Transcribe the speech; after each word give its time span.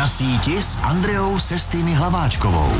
Na 0.00 0.08
síti 0.08 0.56
s 0.56 0.80
Andreou 0.80 1.36
Sestými 1.36 1.92
Hlaváčkovou. 1.92 2.72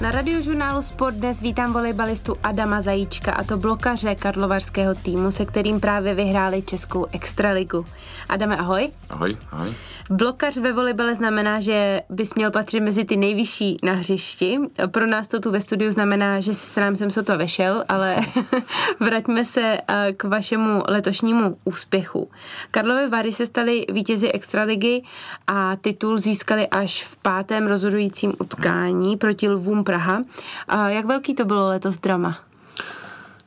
Na 0.00 0.10
radiožurnálu 0.10 0.82
Sport 0.82 1.14
dnes 1.14 1.40
vítám 1.40 1.72
volejbalistu 1.72 2.36
Adama 2.42 2.80
Zajíčka 2.80 3.32
a 3.32 3.44
to 3.44 3.56
blokaře 3.56 4.14
karlovarského 4.14 4.94
týmu, 4.94 5.30
se 5.30 5.44
kterým 5.44 5.80
právě 5.80 6.14
vyhráli 6.14 6.62
Českou 6.62 7.06
extraligu. 7.12 7.86
Adame, 8.28 8.56
ahoj. 8.56 8.90
Ahoj, 9.10 9.36
ahoj. 9.52 9.74
Blokař 10.10 10.56
ve 10.56 10.72
volejbale 10.72 11.14
znamená, 11.14 11.60
že 11.60 12.00
bys 12.10 12.34
měl 12.34 12.50
patřit 12.50 12.80
mezi 12.80 13.04
ty 13.04 13.16
nejvyšší 13.16 13.76
na 13.82 13.92
hřišti. 13.92 14.58
Pro 14.86 15.06
nás 15.06 15.28
to 15.28 15.40
tu 15.40 15.50
ve 15.50 15.60
studiu 15.60 15.92
znamená, 15.92 16.40
že 16.40 16.54
se 16.54 16.80
nám 16.80 16.96
sem 16.96 17.10
to 17.10 17.38
vešel, 17.38 17.84
ale 17.88 18.16
vraťme 19.00 19.44
se 19.44 19.78
eh, 19.88 20.12
k 20.16 20.24
vašemu 20.24 20.82
letošnímu 20.88 21.56
úspěchu. 21.64 22.30
Karlovy 22.70 23.08
Vary 23.08 23.32
se 23.32 23.46
staly 23.46 23.86
vítězi 23.92 24.32
extraligy 24.32 25.02
a 25.46 25.76
titul 25.76 26.18
získali 26.18 26.68
až 26.68 27.04
v 27.04 27.16
pátém 27.16 27.66
rozhodujícím 27.66 28.32
utkání 28.40 29.16
proti 29.16 29.48
Lvům 29.48 29.83
Praha. 29.84 30.24
A 30.68 30.88
jak 30.88 31.06
velký 31.06 31.34
to 31.34 31.44
bylo 31.44 31.68
letos 31.68 31.96
drama? 31.96 32.38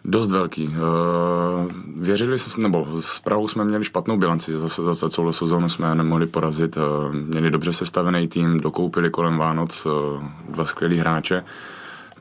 Dost 0.06 0.32
velký. 0.32 0.68
Uh, 0.68 0.74
věřili 1.96 2.40
jsme, 2.40 2.64
nebo 2.64 2.88
s 3.02 3.20
Prahou 3.20 3.48
jsme 3.48 3.66
měli 3.66 3.84
špatnou 3.84 4.18
bilanci, 4.18 4.54
za, 4.54 4.94
za 4.94 5.10
celou 5.10 5.34
sezónu 5.34 5.70
jsme 5.70 5.96
nemohli 5.96 6.26
porazit. 6.26 6.78
Uh, 6.78 7.14
měli 7.14 7.52
dobře 7.52 7.74
sestavený 7.74 8.28
tým, 8.28 8.60
dokoupili 8.60 9.10
kolem 9.10 9.38
Vánoc 9.38 9.86
uh, 9.86 9.92
dva 10.50 10.66
skvělí 10.66 10.98
hráče. 10.98 11.44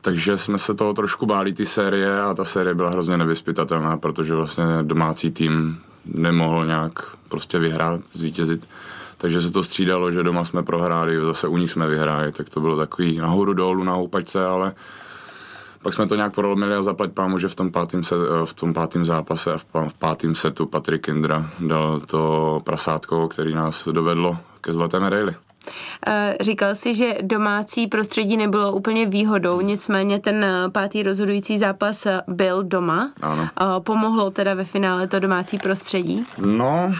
Takže 0.01 0.37
jsme 0.37 0.57
se 0.57 0.73
toho 0.73 0.93
trošku 0.93 1.25
báli, 1.25 1.53
ty 1.53 1.65
série, 1.65 2.21
a 2.21 2.33
ta 2.33 2.45
série 2.45 2.75
byla 2.75 2.89
hrozně 2.89 3.17
nevyspytatelná, 3.17 3.97
protože 3.97 4.33
vlastně 4.33 4.65
domácí 4.81 5.31
tým 5.31 5.79
nemohl 6.05 6.65
nějak 6.65 7.17
prostě 7.29 7.59
vyhrát, 7.59 8.01
zvítězit. 8.13 8.67
Takže 9.17 9.41
se 9.41 9.51
to 9.51 9.63
střídalo, 9.63 10.11
že 10.11 10.23
doma 10.23 10.45
jsme 10.45 10.63
prohráli, 10.63 11.19
zase 11.19 11.47
u 11.47 11.57
nich 11.57 11.71
jsme 11.71 11.87
vyhráli, 11.87 12.31
tak 12.31 12.49
to 12.49 12.61
bylo 12.61 12.77
takový 12.77 13.15
nahoru 13.15 13.53
dolů 13.53 13.83
na 13.83 13.93
houpačce, 13.93 14.45
ale 14.45 14.73
pak 15.81 15.93
jsme 15.93 16.07
to 16.07 16.15
nějak 16.15 16.33
prolomili 16.33 16.75
a 16.75 16.83
zaplať 16.83 17.11
pámu, 17.11 17.37
že 17.37 17.47
v 17.47 17.55
tom 17.55 17.71
pátém, 17.71 18.03
se, 18.03 18.15
v 18.45 18.53
tom 18.53 18.73
pátém 18.73 19.05
zápase 19.05 19.53
a 19.53 19.57
v 19.87 19.93
pátém 19.99 20.35
setu 20.35 20.65
Patrik 20.65 21.07
Indra 21.07 21.49
dal 21.59 21.99
to 21.99 22.59
prasátko, 22.63 23.27
který 23.27 23.53
nás 23.53 23.87
dovedlo 23.87 24.37
ke 24.61 24.73
zlaté 24.73 24.99
medaili. 24.99 25.35
Eh, 26.07 26.37
říkal 26.41 26.75
si, 26.75 26.95
že 26.95 27.17
domácí 27.21 27.87
prostředí 27.87 28.37
nebylo 28.37 28.73
úplně 28.73 29.05
výhodou, 29.05 29.61
nicméně 29.61 30.19
ten 30.19 30.43
eh, 30.43 30.69
pátý 30.69 31.03
rozhodující 31.03 31.57
zápas 31.57 32.05
eh, 32.05 32.21
byl 32.27 32.63
doma. 32.63 33.11
Ano. 33.21 33.49
Pomohlo 33.79 34.31
teda 34.31 34.53
ve 34.53 34.63
finále 34.63 35.07
to 35.07 35.19
domácí 35.19 35.57
prostředí? 35.57 36.25
No, 36.37 36.93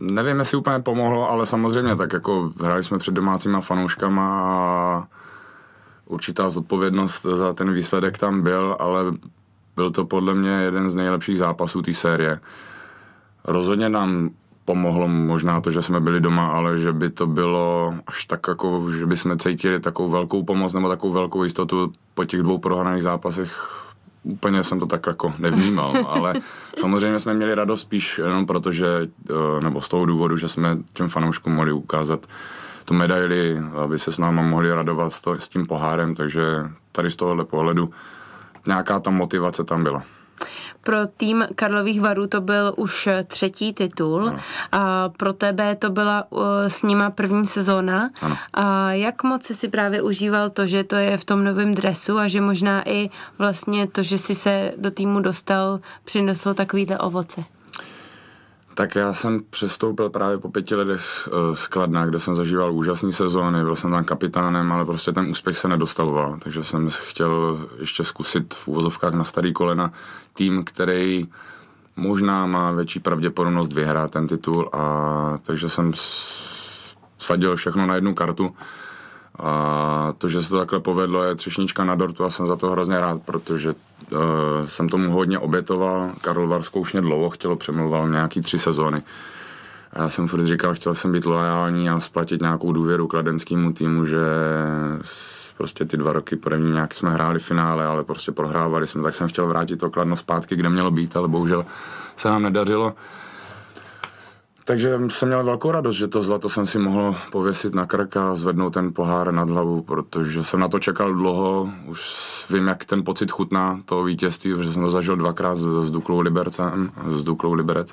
nevím, 0.00 0.38
jestli 0.38 0.58
úplně 0.58 0.80
pomohlo, 0.80 1.30
ale 1.30 1.46
samozřejmě 1.46 1.96
tak 1.96 2.12
jako 2.12 2.52
hráli 2.60 2.82
jsme 2.84 2.98
před 2.98 3.14
domácíma 3.14 3.60
fanouškama 3.60 4.40
a 4.42 5.04
určitá 6.06 6.50
zodpovědnost 6.50 7.22
za 7.22 7.52
ten 7.52 7.72
výsledek 7.72 8.18
tam 8.18 8.42
byl, 8.42 8.76
ale 8.78 9.04
byl 9.76 9.90
to 9.90 10.04
podle 10.04 10.34
mě 10.34 10.50
jeden 10.50 10.90
z 10.90 10.94
nejlepších 10.94 11.38
zápasů 11.38 11.82
té 11.82 11.94
série. 11.94 12.40
Rozhodně 13.44 13.88
nám 13.88 14.30
pomohlo 14.64 15.08
možná 15.08 15.60
to, 15.60 15.70
že 15.70 15.82
jsme 15.82 16.00
byli 16.00 16.20
doma, 16.20 16.46
ale 16.46 16.78
že 16.78 16.92
by 16.92 17.10
to 17.10 17.26
bylo 17.26 17.94
až 18.06 18.24
tak 18.24 18.40
jako, 18.48 18.90
že 18.90 19.06
by 19.06 19.16
jsme 19.16 19.36
cítili 19.36 19.80
takovou 19.80 20.08
velkou 20.08 20.42
pomoc 20.42 20.72
nebo 20.72 20.88
takovou 20.88 21.12
velkou 21.12 21.44
jistotu 21.44 21.92
po 22.14 22.24
těch 22.24 22.42
dvou 22.42 22.58
prohraných 22.58 23.02
zápasech 23.02 23.80
úplně 24.24 24.64
jsem 24.64 24.80
to 24.80 24.86
tak 24.86 25.06
jako 25.06 25.32
nevnímal, 25.38 25.94
ale 26.08 26.34
samozřejmě 26.78 27.18
jsme 27.18 27.34
měli 27.34 27.54
radost 27.54 27.80
spíš 27.80 28.18
jenom 28.18 28.46
protože, 28.46 28.86
eh, 29.30 29.64
nebo 29.64 29.80
z 29.80 29.88
toho 29.88 30.06
důvodu, 30.06 30.36
že 30.36 30.48
jsme 30.48 30.78
těm 30.92 31.08
fanouškům 31.08 31.52
mohli 31.52 31.72
ukázat 31.72 32.26
tu 32.84 32.94
medaili, 32.94 33.62
aby 33.84 33.98
se 33.98 34.12
s 34.12 34.18
náma 34.18 34.42
mohli 34.42 34.74
radovat 34.74 35.12
s, 35.12 35.20
to, 35.20 35.38
s 35.38 35.48
tím 35.48 35.66
pohárem, 35.66 36.14
takže 36.14 36.42
tady 36.92 37.10
z 37.10 37.16
tohohle 37.16 37.44
pohledu 37.44 37.90
nějaká 38.66 39.00
ta 39.00 39.10
motivace 39.10 39.64
tam 39.64 39.82
byla. 39.82 40.02
Pro 40.82 41.06
tým 41.06 41.46
Karlových 41.54 42.00
varů 42.00 42.26
to 42.26 42.40
byl 42.40 42.74
už 42.76 43.08
třetí 43.26 43.72
titul. 43.72 44.28
Ano. 44.28 44.38
A 44.72 45.08
pro 45.08 45.32
tebe 45.32 45.76
to 45.76 45.90
byla 45.90 46.26
uh, 46.30 46.40
s 46.68 46.82
nima 46.82 47.10
první 47.10 47.46
sezóna. 47.46 48.10
Ano. 48.22 48.36
A 48.54 48.92
jak 48.92 49.22
moc 49.22 49.44
jsi 49.44 49.54
si 49.54 49.68
právě 49.68 50.02
užíval 50.02 50.50
to, 50.50 50.66
že 50.66 50.84
to 50.84 50.96
je 50.96 51.18
v 51.18 51.24
tom 51.24 51.44
novém 51.44 51.74
dresu 51.74 52.18
a 52.18 52.28
že 52.28 52.40
možná 52.40 52.88
i 52.88 53.10
vlastně 53.38 53.86
to, 53.86 54.02
že 54.02 54.18
jsi 54.18 54.34
se 54.34 54.72
do 54.76 54.90
týmu 54.90 55.20
dostal, 55.20 55.80
přineslo 56.04 56.54
takovýhle 56.54 56.98
ovoce? 56.98 57.44
Tak 58.74 58.94
já 58.94 59.14
jsem 59.14 59.40
přestoupil 59.50 60.10
právě 60.10 60.38
po 60.38 60.50
pěti 60.50 60.74
letech 60.74 61.28
z 61.54 61.66
Kladna, 61.66 62.06
kde 62.06 62.18
jsem 62.18 62.34
zažíval 62.34 62.72
úžasné 62.72 63.12
sezóny, 63.12 63.64
byl 63.64 63.76
jsem 63.76 63.90
tam 63.90 64.04
kapitánem, 64.04 64.72
ale 64.72 64.84
prostě 64.84 65.12
ten 65.12 65.26
úspěch 65.30 65.58
se 65.58 65.68
nedostavoval, 65.68 66.36
takže 66.42 66.64
jsem 66.64 66.88
chtěl 66.90 67.60
ještě 67.78 68.04
zkusit 68.04 68.54
v 68.54 68.68
úvozovkách 68.68 69.14
na 69.14 69.24
starý 69.24 69.52
kolena 69.52 69.92
tým, 70.34 70.64
který 70.64 71.28
možná 71.96 72.46
má 72.46 72.72
větší 72.72 73.00
pravděpodobnost 73.00 73.72
vyhrát 73.72 74.10
ten 74.10 74.26
titul. 74.26 74.70
A 74.72 75.38
takže 75.42 75.68
jsem 75.68 75.92
sadil 77.18 77.56
všechno 77.56 77.86
na 77.86 77.94
jednu 77.94 78.14
kartu. 78.14 78.54
A 79.38 79.99
to, 80.12 80.28
že 80.28 80.42
se 80.42 80.48
to 80.48 80.58
takhle 80.58 80.80
povedlo, 80.80 81.22
je 81.22 81.34
třešnička 81.34 81.84
na 81.84 81.94
dortu 81.94 82.24
a 82.24 82.30
jsem 82.30 82.46
za 82.46 82.56
to 82.56 82.70
hrozně 82.70 83.00
rád, 83.00 83.22
protože 83.22 83.74
uh, 84.12 84.18
jsem 84.64 84.88
tomu 84.88 85.12
hodně 85.12 85.38
obětoval. 85.38 86.12
Karol 86.20 86.48
Var 86.48 86.62
zkoušně 86.62 87.00
dlouho 87.00 87.30
chtělo, 87.30 87.56
přemluval 87.56 88.08
nějaký 88.08 88.40
tři 88.40 88.58
sezóny. 88.58 89.02
A 89.92 90.02
já 90.02 90.08
jsem 90.08 90.28
furt 90.28 90.46
říkal, 90.46 90.74
chtěl 90.74 90.94
jsem 90.94 91.12
být 91.12 91.26
loajální 91.26 91.90
a 91.90 92.00
splatit 92.00 92.40
nějakou 92.40 92.72
důvěru 92.72 93.06
kladenskému 93.06 93.72
týmu, 93.72 94.04
že 94.04 94.20
prostě 95.56 95.84
ty 95.84 95.96
dva 95.96 96.12
roky 96.12 96.36
první 96.36 96.72
nějak 96.72 96.94
jsme 96.94 97.10
hráli 97.10 97.38
finále, 97.38 97.86
ale 97.86 98.04
prostě 98.04 98.32
prohrávali 98.32 98.86
jsme, 98.86 99.02
tak 99.02 99.14
jsem 99.14 99.28
chtěl 99.28 99.46
vrátit 99.46 99.76
to 99.76 99.90
kladno 99.90 100.16
zpátky, 100.16 100.56
kde 100.56 100.68
mělo 100.68 100.90
být, 100.90 101.16
ale 101.16 101.28
bohužel 101.28 101.66
se 102.16 102.28
nám 102.28 102.42
nedařilo. 102.42 102.94
Takže 104.70 104.98
jsem 105.08 105.28
měl 105.28 105.44
velkou 105.44 105.70
radost, 105.70 105.96
že 105.96 106.08
to 106.08 106.22
zlato 106.22 106.48
jsem 106.48 106.66
si 106.66 106.78
mohl 106.78 107.16
pověsit 107.32 107.74
na 107.74 107.86
krk 107.86 108.16
a 108.16 108.34
zvednout 108.34 108.74
ten 108.74 108.92
pohár 108.92 109.32
nad 109.32 109.50
hlavu, 109.50 109.82
protože 109.82 110.44
jsem 110.44 110.60
na 110.60 110.68
to 110.68 110.78
čekal 110.78 111.14
dlouho, 111.14 111.70
už 111.86 112.00
vím, 112.50 112.66
jak 112.66 112.84
ten 112.84 113.04
pocit 113.04 113.30
chutná 113.30 113.80
toho 113.84 114.04
vítězství, 114.04 114.54
protože 114.54 114.72
jsem 114.72 114.82
to 114.82 114.90
zažil 114.90 115.16
dvakrát 115.16 115.54
s, 115.54 115.86
s 115.86 115.90
Duklou 115.90 116.20
Libercem, 116.20 116.92
s 117.08 117.24
Duklou 117.24 117.52
Liberec. 117.52 117.92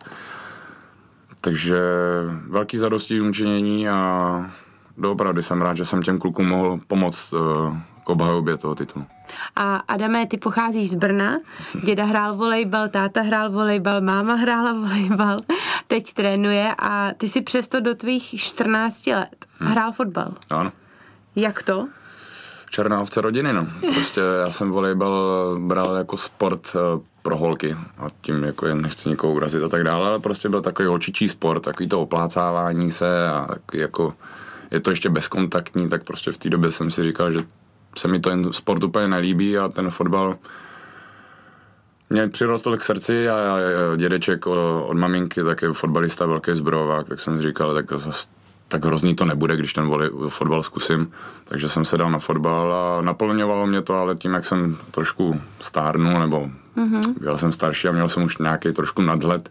Takže 1.42 1.82
velký 2.48 2.78
zadostí 2.78 3.22
učinění 3.22 3.90
a 3.90 4.52
doopravdy 4.98 5.44
jsem 5.44 5.62
rád, 5.62 5.78
že 5.78 5.86
jsem 5.86 6.02
těm 6.02 6.20
klukům 6.20 6.48
mohl 6.48 6.80
pomoct 6.88 7.34
eh, 7.34 7.97
k 8.08 8.10
obhajobě 8.10 8.58
toho 8.58 8.76
titulu. 8.76 9.06
A 9.56 9.76
Adame, 9.76 10.28
ty 10.28 10.38
pocházíš 10.38 10.92
z 10.92 10.96
Brna, 10.96 11.40
děda 11.84 12.06
hrál 12.06 12.36
volejbal, 12.36 12.90
táta 12.90 13.22
hrál 13.22 13.52
volejbal, 13.52 14.02
máma 14.02 14.34
hrála 14.34 14.74
volejbal, 14.74 15.40
teď 15.88 16.14
trénuje 16.14 16.76
a 16.80 17.12
ty 17.18 17.28
si 17.28 17.42
přesto 17.42 17.80
do 17.80 17.96
tvých 17.96 18.24
14 18.38 19.08
let 19.08 19.46
hmm. 19.60 19.72
hrál 19.72 19.92
fotbal. 19.92 20.34
Ano. 20.50 20.72
Jak 21.36 21.64
to? 21.64 21.88
Černá 22.70 23.02
ovce 23.02 23.22
rodiny, 23.22 23.54
no. 23.54 23.68
Prostě 23.94 24.22
já 24.42 24.52
jsem 24.52 24.72
volejbal 24.72 25.56
bral 25.60 25.96
jako 25.96 26.18
sport 26.18 26.76
eh, 26.76 27.04
pro 27.22 27.38
holky 27.38 27.78
a 27.98 28.08
tím 28.22 28.44
jako 28.44 28.66
jen 28.66 28.82
nechci 28.82 29.10
nikoho 29.10 29.34
urazit 29.34 29.64
a 29.64 29.70
tak 29.70 29.84
dále, 29.84 30.08
ale 30.08 30.20
prostě 30.20 30.50
byl 30.50 30.62
takový 30.62 30.88
holčičí 30.88 31.30
sport, 31.30 31.60
takový 31.60 31.90
to 31.90 32.02
oplácávání 32.02 32.92
se 32.92 33.30
a 33.30 33.46
takový 33.48 33.82
jako 33.82 34.14
je 34.72 34.80
to 34.80 34.90
ještě 34.90 35.10
bezkontaktní, 35.10 35.90
tak 35.90 36.04
prostě 36.04 36.32
v 36.32 36.38
té 36.38 36.50
době 36.50 36.72
jsem 36.72 36.92
si 36.92 37.04
říkal, 37.04 37.32
že 37.32 37.40
se 37.98 38.08
mi 38.08 38.20
ten 38.20 38.54
sport 38.54 38.84
úplně 38.84 39.08
nelíbí 39.08 39.58
a 39.58 39.70
ten 39.70 39.90
fotbal 39.90 40.38
mě 42.10 42.28
přirostl 42.28 42.78
k 42.78 42.84
srdci 42.84 43.30
a, 43.30 43.58
dědeček 43.98 44.48
od 44.48 44.94
maminky, 44.94 45.44
tak 45.44 45.62
je 45.62 45.74
fotbalista, 45.74 46.26
velký 46.26 46.56
zbrojovák, 46.56 47.08
tak 47.08 47.20
jsem 47.20 47.38
si 47.38 47.44
říkal, 47.44 47.74
tak, 47.74 47.86
tak 48.68 48.86
hrozný 48.86 49.16
to 49.16 49.26
nebude, 49.26 49.58
když 49.58 49.74
ten 49.74 49.88
voli, 49.88 50.10
fotbal 50.28 50.64
zkusím. 50.64 51.12
Takže 51.46 51.70
jsem 51.70 51.86
se 51.86 51.98
dal 51.98 52.12
na 52.12 52.20
fotbal 52.20 52.74
a 52.74 53.02
naplňovalo 53.02 53.68
mě 53.68 53.82
to, 53.82 53.94
ale 53.94 54.16
tím, 54.16 54.34
jak 54.34 54.46
jsem 54.46 54.78
trošku 54.92 55.42
stárnul, 55.60 56.20
nebo 56.20 56.50
mm-hmm. 56.78 57.14
byl 57.20 57.38
jsem 57.38 57.52
starší 57.52 57.88
a 57.88 57.92
měl 57.92 58.10
jsem 58.10 58.24
už 58.24 58.38
nějaký 58.38 58.72
trošku 58.72 59.02
nadhled 59.02 59.50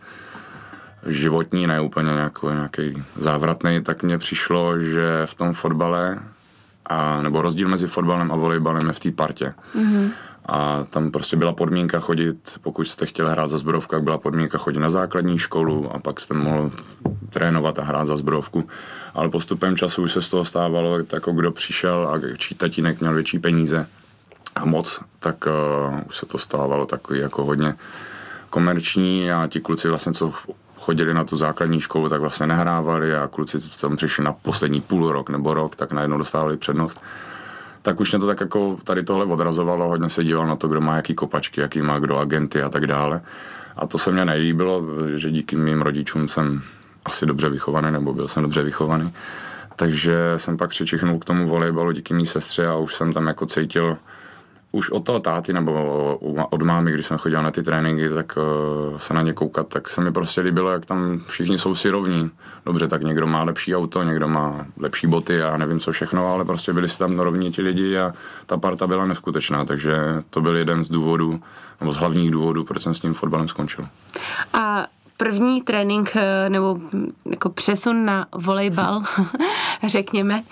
životní, 1.07 1.67
ne 1.67 1.81
úplně 1.81 2.11
nějaký 2.53 3.05
závratný, 3.17 3.83
tak 3.83 4.03
mně 4.03 4.19
přišlo, 4.19 4.81
že 4.81 5.23
v 5.25 5.35
tom 5.35 5.53
fotbale 5.53 6.19
a, 6.87 7.23
nebo 7.23 7.43
rozdíl 7.43 7.69
mezi 7.69 7.87
fotbalem 7.87 8.33
a 8.33 8.37
volejbalem 8.37 8.87
je 8.87 8.93
v 8.93 9.01
té 9.01 9.11
partě. 9.11 9.55
Mm-hmm. 9.75 10.11
A 10.49 10.87
tam 10.91 11.11
prostě 11.11 11.37
byla 11.37 11.53
podmínka 11.53 12.01
chodit, 12.01 12.59
pokud 12.63 12.85
jste 12.85 13.07
chtěli 13.07 13.31
hrát 13.31 13.51
za 13.51 13.59
zbrojovku, 13.59 14.01
byla 14.01 14.19
podmínka 14.19 14.59
chodit 14.59 14.81
na 14.81 14.91
základní 14.91 15.39
školu 15.39 15.95
a 15.95 15.99
pak 15.99 16.21
jste 16.21 16.35
mohl 16.35 16.71
trénovat 17.31 17.79
a 17.79 17.83
hrát 17.83 18.07
za 18.07 18.17
zbrojovku. 18.17 18.69
Ale 19.15 19.29
postupem 19.29 19.77
času 19.77 20.03
už 20.03 20.13
se 20.13 20.23
z 20.23 20.29
toho 20.29 20.45
stávalo, 20.45 20.99
jako 21.13 21.33
kdo 21.33 21.53
přišel 21.53 22.09
a 22.09 22.37
čí 22.37 22.55
tatínek 22.55 23.01
měl 23.01 23.15
větší 23.15 23.39
peníze 23.39 23.87
a 24.55 24.65
moc, 24.65 25.01
tak 25.19 25.47
uh, 25.47 26.01
už 26.07 26.17
se 26.17 26.27
to 26.27 26.39
stávalo 26.39 26.87
takový 26.87 27.19
jako 27.19 27.45
hodně 27.45 27.75
komerční 28.51 29.33
a 29.33 29.47
ti 29.47 29.61
kluci 29.61 29.89
vlastně, 29.89 30.13
co 30.13 30.33
chodili 30.77 31.15
na 31.15 31.25
tu 31.25 31.37
základní 31.37 31.81
školu, 31.81 32.09
tak 32.09 32.21
vlastně 32.21 32.47
nehrávali 32.47 33.15
a 33.15 33.29
kluci 33.29 33.59
tam 33.81 33.97
přišli 33.97 34.25
na 34.25 34.33
poslední 34.33 34.81
půl 34.81 35.13
rok 35.13 35.31
nebo 35.31 35.55
rok, 35.55 35.77
tak 35.77 35.93
najednou 35.93 36.19
dostávali 36.19 36.57
přednost. 36.57 37.03
Tak 37.83 38.01
už 38.01 38.13
mě 38.13 38.19
to 38.19 38.27
tak 38.27 38.41
jako 38.41 38.77
tady 38.85 39.03
tohle 39.03 39.25
odrazovalo, 39.25 39.89
hodně 39.89 40.09
se 40.09 40.25
díval 40.25 40.47
na 40.47 40.57
to, 40.57 40.69
kdo 40.69 40.81
má 40.81 40.97
jaký 40.97 41.15
kopačky, 41.15 41.61
jaký 41.61 41.83
má 41.83 41.99
kdo 41.99 42.19
agenty 42.19 42.63
a 42.63 42.69
tak 42.69 42.87
dále. 42.87 43.21
A 43.77 43.87
to 43.87 43.99
se 43.99 44.13
mně 44.13 44.25
nelíbilo, 44.25 44.83
že 45.15 45.31
díky 45.31 45.57
mým 45.57 45.83
rodičům 45.83 46.29
jsem 46.29 46.63
asi 47.05 47.27
dobře 47.27 47.49
vychovaný, 47.49 47.93
nebo 47.93 48.13
byl 48.13 48.29
jsem 48.29 48.43
dobře 48.43 48.63
vychovaný. 48.63 49.13
Takže 49.77 50.33
jsem 50.37 50.57
pak 50.57 50.71
přičichnul 50.71 51.19
k 51.19 51.25
tomu 51.25 51.49
volejbalu 51.49 51.93
díky 51.93 52.15
mý 52.15 52.27
sestře 52.27 52.67
a 52.67 52.77
už 52.77 52.95
jsem 52.95 53.13
tam 53.13 53.27
jako 53.27 53.47
cítil, 53.47 53.97
už 54.77 54.91
od 54.91 55.05
toho 55.05 55.21
táty 55.21 55.53
nebo 55.53 55.73
od 56.51 56.63
mámy, 56.63 56.93
když 56.93 57.07
jsem 57.07 57.19
chodil 57.19 57.43
na 57.43 57.51
ty 57.51 57.63
tréninky, 57.63 58.11
tak 58.11 58.37
uh, 58.37 58.99
se 58.99 59.15
na 59.15 59.23
ně 59.23 59.33
koukat, 59.33 59.69
tak 59.69 59.91
se 59.91 60.01
mi 60.01 60.13
prostě 60.13 60.41
líbilo, 60.41 60.71
jak 60.71 60.87
tam 60.87 61.19
všichni 61.27 61.59
jsou 61.59 61.75
si 61.75 61.91
rovní. 61.91 62.31
Dobře, 62.67 62.89
tak 62.89 63.03
někdo 63.03 63.27
má 63.27 63.43
lepší 63.43 63.77
auto, 63.77 64.03
někdo 64.03 64.29
má 64.29 64.67
lepší 64.79 65.07
boty 65.07 65.43
a 65.43 65.57
nevím 65.57 65.81
co 65.81 65.93
všechno, 65.93 66.27
ale 66.33 66.45
prostě 66.45 66.73
byli 66.73 66.89
si 66.89 66.99
tam 66.99 67.19
rovní 67.19 67.53
ti 67.53 67.63
lidi 67.63 67.99
a 67.99 68.13
ta 68.47 68.57
parta 68.57 68.87
byla 68.87 69.07
neskutečná, 69.07 69.65
takže 69.65 69.97
to 70.31 70.41
byl 70.41 70.57
jeden 70.57 70.85
z 70.85 70.89
důvodů, 70.89 71.41
nebo 71.81 71.93
z 71.93 71.97
hlavních 71.97 72.31
důvodů, 72.31 72.65
proč 72.65 72.83
jsem 72.83 72.95
s 72.95 73.01
tím 73.01 73.15
fotbalem 73.15 73.49
skončil. 73.49 73.87
A 74.53 74.87
první 75.17 75.63
trénink 75.63 76.17
eh, 76.17 76.51
nebo 76.51 76.79
jako 77.31 77.51
přesun 77.51 78.05
na 78.05 78.27
volejbal, 78.35 79.03
řekněme, 79.87 80.43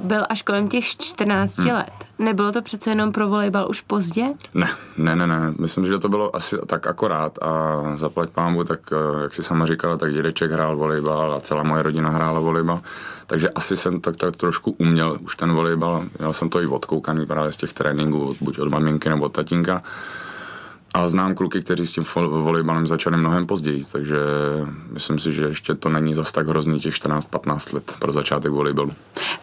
byl 0.00 0.22
až 0.28 0.42
kolem 0.42 0.68
těch 0.68 0.84
14 0.84 1.58
hmm. 1.58 1.70
let. 1.70 1.92
Nebylo 2.18 2.52
to 2.52 2.62
přece 2.62 2.90
jenom 2.90 3.12
pro 3.12 3.28
volejbal 3.28 3.66
už 3.70 3.80
pozdě? 3.80 4.32
Ne, 4.54 4.70
ne, 4.96 5.16
ne, 5.16 5.26
ne. 5.26 5.54
Myslím, 5.58 5.86
že 5.86 5.98
to 5.98 6.08
bylo 6.08 6.36
asi 6.36 6.56
tak 6.66 6.86
akorát 6.86 7.38
a 7.42 7.82
zaplať 7.96 8.30
pámu, 8.30 8.64
tak 8.64 8.80
eh, 8.92 9.22
jak 9.22 9.34
si 9.34 9.42
sama 9.42 9.66
říkala, 9.66 9.96
tak 9.96 10.12
dědeček 10.12 10.50
hrál 10.50 10.76
volejbal 10.76 11.34
a 11.34 11.40
celá 11.40 11.62
moje 11.62 11.82
rodina 11.82 12.10
hrála 12.10 12.40
volejbal. 12.40 12.80
Takže 13.26 13.48
asi 13.48 13.76
jsem 13.76 14.00
tak, 14.00 14.16
tak 14.16 14.36
trošku 14.36 14.70
uměl 14.78 15.18
už 15.20 15.36
ten 15.36 15.52
volejbal. 15.52 16.04
Měl 16.18 16.32
jsem 16.32 16.48
to 16.48 16.62
i 16.62 16.66
odkoukaný 16.66 17.26
právě 17.26 17.52
z 17.52 17.56
těch 17.56 17.72
tréninků, 17.72 18.36
buď 18.40 18.58
od 18.58 18.68
maminky 18.68 19.08
nebo 19.08 19.24
od 19.24 19.32
tatínka. 19.32 19.82
A 20.94 21.08
znám 21.08 21.34
kluky, 21.34 21.60
kteří 21.62 21.86
s 21.86 21.92
tím 21.92 22.04
volejbalem 22.28 22.86
začali 22.86 23.16
mnohem 23.16 23.46
později, 23.46 23.84
takže 23.92 24.18
myslím 24.92 25.18
si, 25.18 25.32
že 25.32 25.44
ještě 25.44 25.74
to 25.74 25.88
není 25.88 26.14
zas 26.14 26.32
tak 26.32 26.48
hrozný 26.48 26.80
těch 26.80 26.94
14-15 26.94 27.74
let 27.74 27.92
pro 27.98 28.12
začátek 28.12 28.52
volejbalu. 28.52 28.92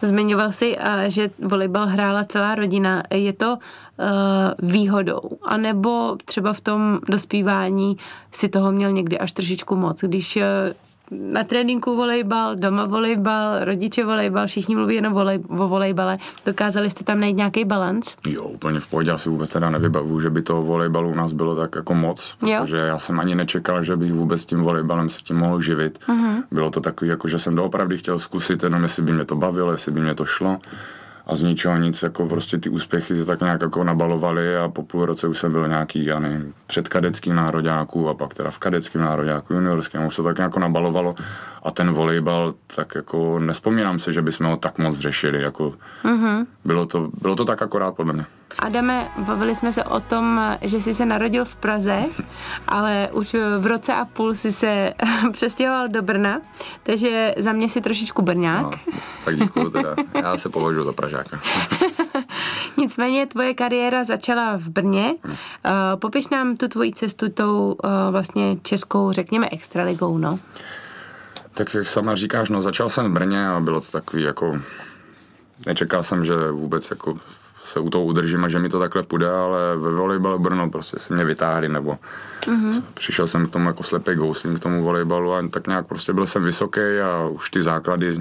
Zmiňoval 0.02 0.52
si, 0.52 0.76
že 1.08 1.30
volejbal 1.42 1.86
hrála 1.86 2.24
celá 2.24 2.54
rodina. 2.54 3.02
Je 3.14 3.32
to 3.32 3.50
uh, 3.50 4.70
výhodou? 4.70 5.20
A 5.42 5.56
nebo 5.56 6.16
třeba 6.24 6.52
v 6.52 6.60
tom 6.60 6.98
dospívání 7.08 7.96
si 8.32 8.48
toho 8.48 8.72
měl 8.72 8.92
někdy 8.92 9.18
až 9.18 9.32
trošičku 9.32 9.76
moc, 9.76 10.00
když 10.00 10.36
uh, 10.36 10.42
na 11.10 11.44
tréninku 11.44 11.96
volejbal, 11.96 12.56
doma 12.56 12.86
volejbal, 12.86 13.64
rodiče 13.64 14.04
volejbal, 14.04 14.46
všichni 14.46 14.76
mluví 14.76 14.94
jenom 14.94 15.12
volej, 15.12 15.38
o 15.48 15.68
volejbale. 15.68 16.18
Dokázali 16.46 16.90
jste 16.90 17.04
tam 17.04 17.20
najít 17.20 17.36
nějaký 17.36 17.64
balans? 17.64 18.14
Jo, 18.26 18.42
úplně 18.42 18.80
v 18.80 18.86
pohodě. 18.86 19.10
Já 19.10 19.18
si 19.18 19.28
vůbec 19.28 19.50
teda 19.50 19.70
nevybavu, 19.70 20.20
že 20.20 20.30
by 20.30 20.42
toho 20.42 20.62
volejbalu 20.62 21.10
u 21.10 21.14
nás 21.14 21.32
bylo 21.32 21.56
tak 21.56 21.76
jako 21.76 21.94
moc, 21.94 22.36
jo. 22.46 22.58
protože 22.60 22.76
já 22.76 22.98
jsem 22.98 23.20
ani 23.20 23.34
nečekal, 23.34 23.82
že 23.82 23.96
bych 23.96 24.12
vůbec 24.12 24.44
tím 24.44 24.60
volejbalem 24.60 25.08
se 25.08 25.20
tím 25.22 25.36
mohl 25.36 25.60
živit. 25.60 25.98
Uh-huh. 26.08 26.42
Bylo 26.50 26.70
to 26.70 26.80
takový, 26.80 27.10
jako 27.10 27.28
že 27.28 27.38
jsem 27.38 27.54
doopravdy 27.54 27.98
chtěl 27.98 28.18
zkusit, 28.18 28.62
jenom 28.62 28.82
jestli 28.82 29.02
by 29.02 29.12
mě 29.12 29.24
to 29.24 29.36
bavilo, 29.36 29.72
jestli 29.72 29.92
by 29.92 30.00
mě 30.00 30.14
to 30.14 30.24
šlo 30.24 30.58
a 31.30 31.36
z 31.36 31.42
ničeho 31.42 31.76
nic, 31.76 32.02
jako 32.02 32.26
prostě 32.26 32.58
ty 32.58 32.68
úspěchy 32.68 33.16
se 33.16 33.24
tak 33.24 33.40
nějak 33.40 33.62
jako 33.62 33.84
nabalovaly 33.84 34.56
a 34.56 34.68
po 34.68 34.82
půl 34.82 35.06
roce 35.06 35.28
už 35.28 35.38
jsem 35.38 35.52
byl 35.52 35.68
nějaký, 35.68 36.04
já 36.04 36.18
nevím, 36.18 36.54
před 36.66 36.88
kadeckým 36.88 37.34
nároďáků 37.34 38.08
a 38.08 38.14
pak 38.14 38.34
teda 38.34 38.50
v 38.50 38.58
kadeckém 38.58 39.02
nároďáku 39.02 39.54
juniorském, 39.54 40.06
už 40.06 40.14
se 40.14 40.22
tak 40.22 40.36
nějak 40.36 40.56
nabalovalo 40.56 41.14
a 41.62 41.70
ten 41.70 41.92
volejbal, 41.92 42.54
tak 42.76 42.94
jako 42.94 43.38
nespomínám 43.38 43.98
se, 43.98 44.12
že 44.12 44.22
bychom 44.22 44.46
ho 44.46 44.56
tak 44.56 44.78
moc 44.78 44.98
řešili, 44.98 45.42
jako 45.42 45.72
mm-hmm. 46.04 46.46
bylo, 46.64 46.86
to, 46.86 47.10
bylo 47.20 47.36
to 47.36 47.44
tak 47.44 47.62
akorát 47.62 47.96
podle 47.96 48.12
mě. 48.12 48.22
Adame, 48.58 49.10
bavili 49.18 49.54
jsme 49.54 49.72
se 49.72 49.84
o 49.84 50.00
tom, 50.00 50.56
že 50.62 50.80
jsi 50.80 50.94
se 50.94 51.06
narodil 51.06 51.44
v 51.44 51.56
Praze, 51.56 52.04
ale 52.68 53.08
už 53.12 53.36
v 53.58 53.66
roce 53.66 53.94
a 53.94 54.04
půl 54.04 54.34
si 54.34 54.52
se 54.52 54.94
přestěhoval 55.32 55.88
do 55.88 56.02
Brna, 56.02 56.40
takže 56.82 57.34
za 57.38 57.52
mě 57.52 57.68
si 57.68 57.80
trošičku 57.80 58.22
Brňák. 58.22 58.62
No, 58.62 58.70
tak 59.24 59.36
děkuju 59.36 59.70
teda, 59.70 59.96
já 60.22 60.38
se 60.38 60.48
považuji 60.48 60.84
za 60.84 60.92
Pražáka. 60.92 61.40
Nicméně 62.76 63.26
tvoje 63.26 63.54
kariéra 63.54 64.04
začala 64.04 64.56
v 64.56 64.68
Brně. 64.68 65.14
Uh, 65.24 65.32
popiš 65.96 66.28
nám 66.28 66.56
tu 66.56 66.68
tvoji 66.68 66.92
cestu 66.92 67.28
tou 67.28 67.76
uh, 67.84 67.90
vlastně 68.10 68.56
českou, 68.62 69.12
řekněme, 69.12 69.48
extraligou, 69.52 70.18
no. 70.18 70.38
Tak 71.54 71.74
jak 71.74 71.86
sama 71.86 72.14
říkáš, 72.14 72.48
no 72.48 72.62
začal 72.62 72.88
jsem 72.88 73.10
v 73.10 73.14
Brně 73.14 73.48
a 73.48 73.60
bylo 73.60 73.80
to 73.80 73.90
takový 73.90 74.22
jako... 74.22 74.60
Nečekal 75.66 76.02
jsem, 76.02 76.24
že 76.24 76.50
vůbec 76.50 76.90
jako 76.90 77.18
se 77.70 77.80
u 77.80 77.90
toho 77.90 78.04
udržím 78.04 78.44
a 78.44 78.48
že 78.48 78.58
mi 78.58 78.68
to 78.68 78.78
takhle 78.78 79.02
půjde, 79.02 79.30
ale 79.30 79.76
ve 79.76 79.90
volejbalu 79.90 80.38
Brno 80.38 80.70
prostě 80.70 80.98
si 80.98 81.14
mě 81.14 81.24
vytáhli, 81.24 81.68
nebo 81.68 81.98
mm-hmm. 82.40 82.82
přišel 82.94 83.26
jsem 83.26 83.46
k 83.46 83.50
tomu 83.50 83.66
jako 83.66 83.82
slepý 83.82 84.14
gouslím 84.14 84.56
k 84.56 84.62
tomu 84.62 84.82
volejbalu 84.82 85.34
a 85.34 85.48
tak 85.50 85.66
nějak 85.66 85.86
prostě 85.86 86.12
byl 86.12 86.26
jsem 86.26 86.44
vysoký 86.44 86.80
a 86.80 87.26
už 87.26 87.50
ty 87.50 87.62
základy 87.62 88.18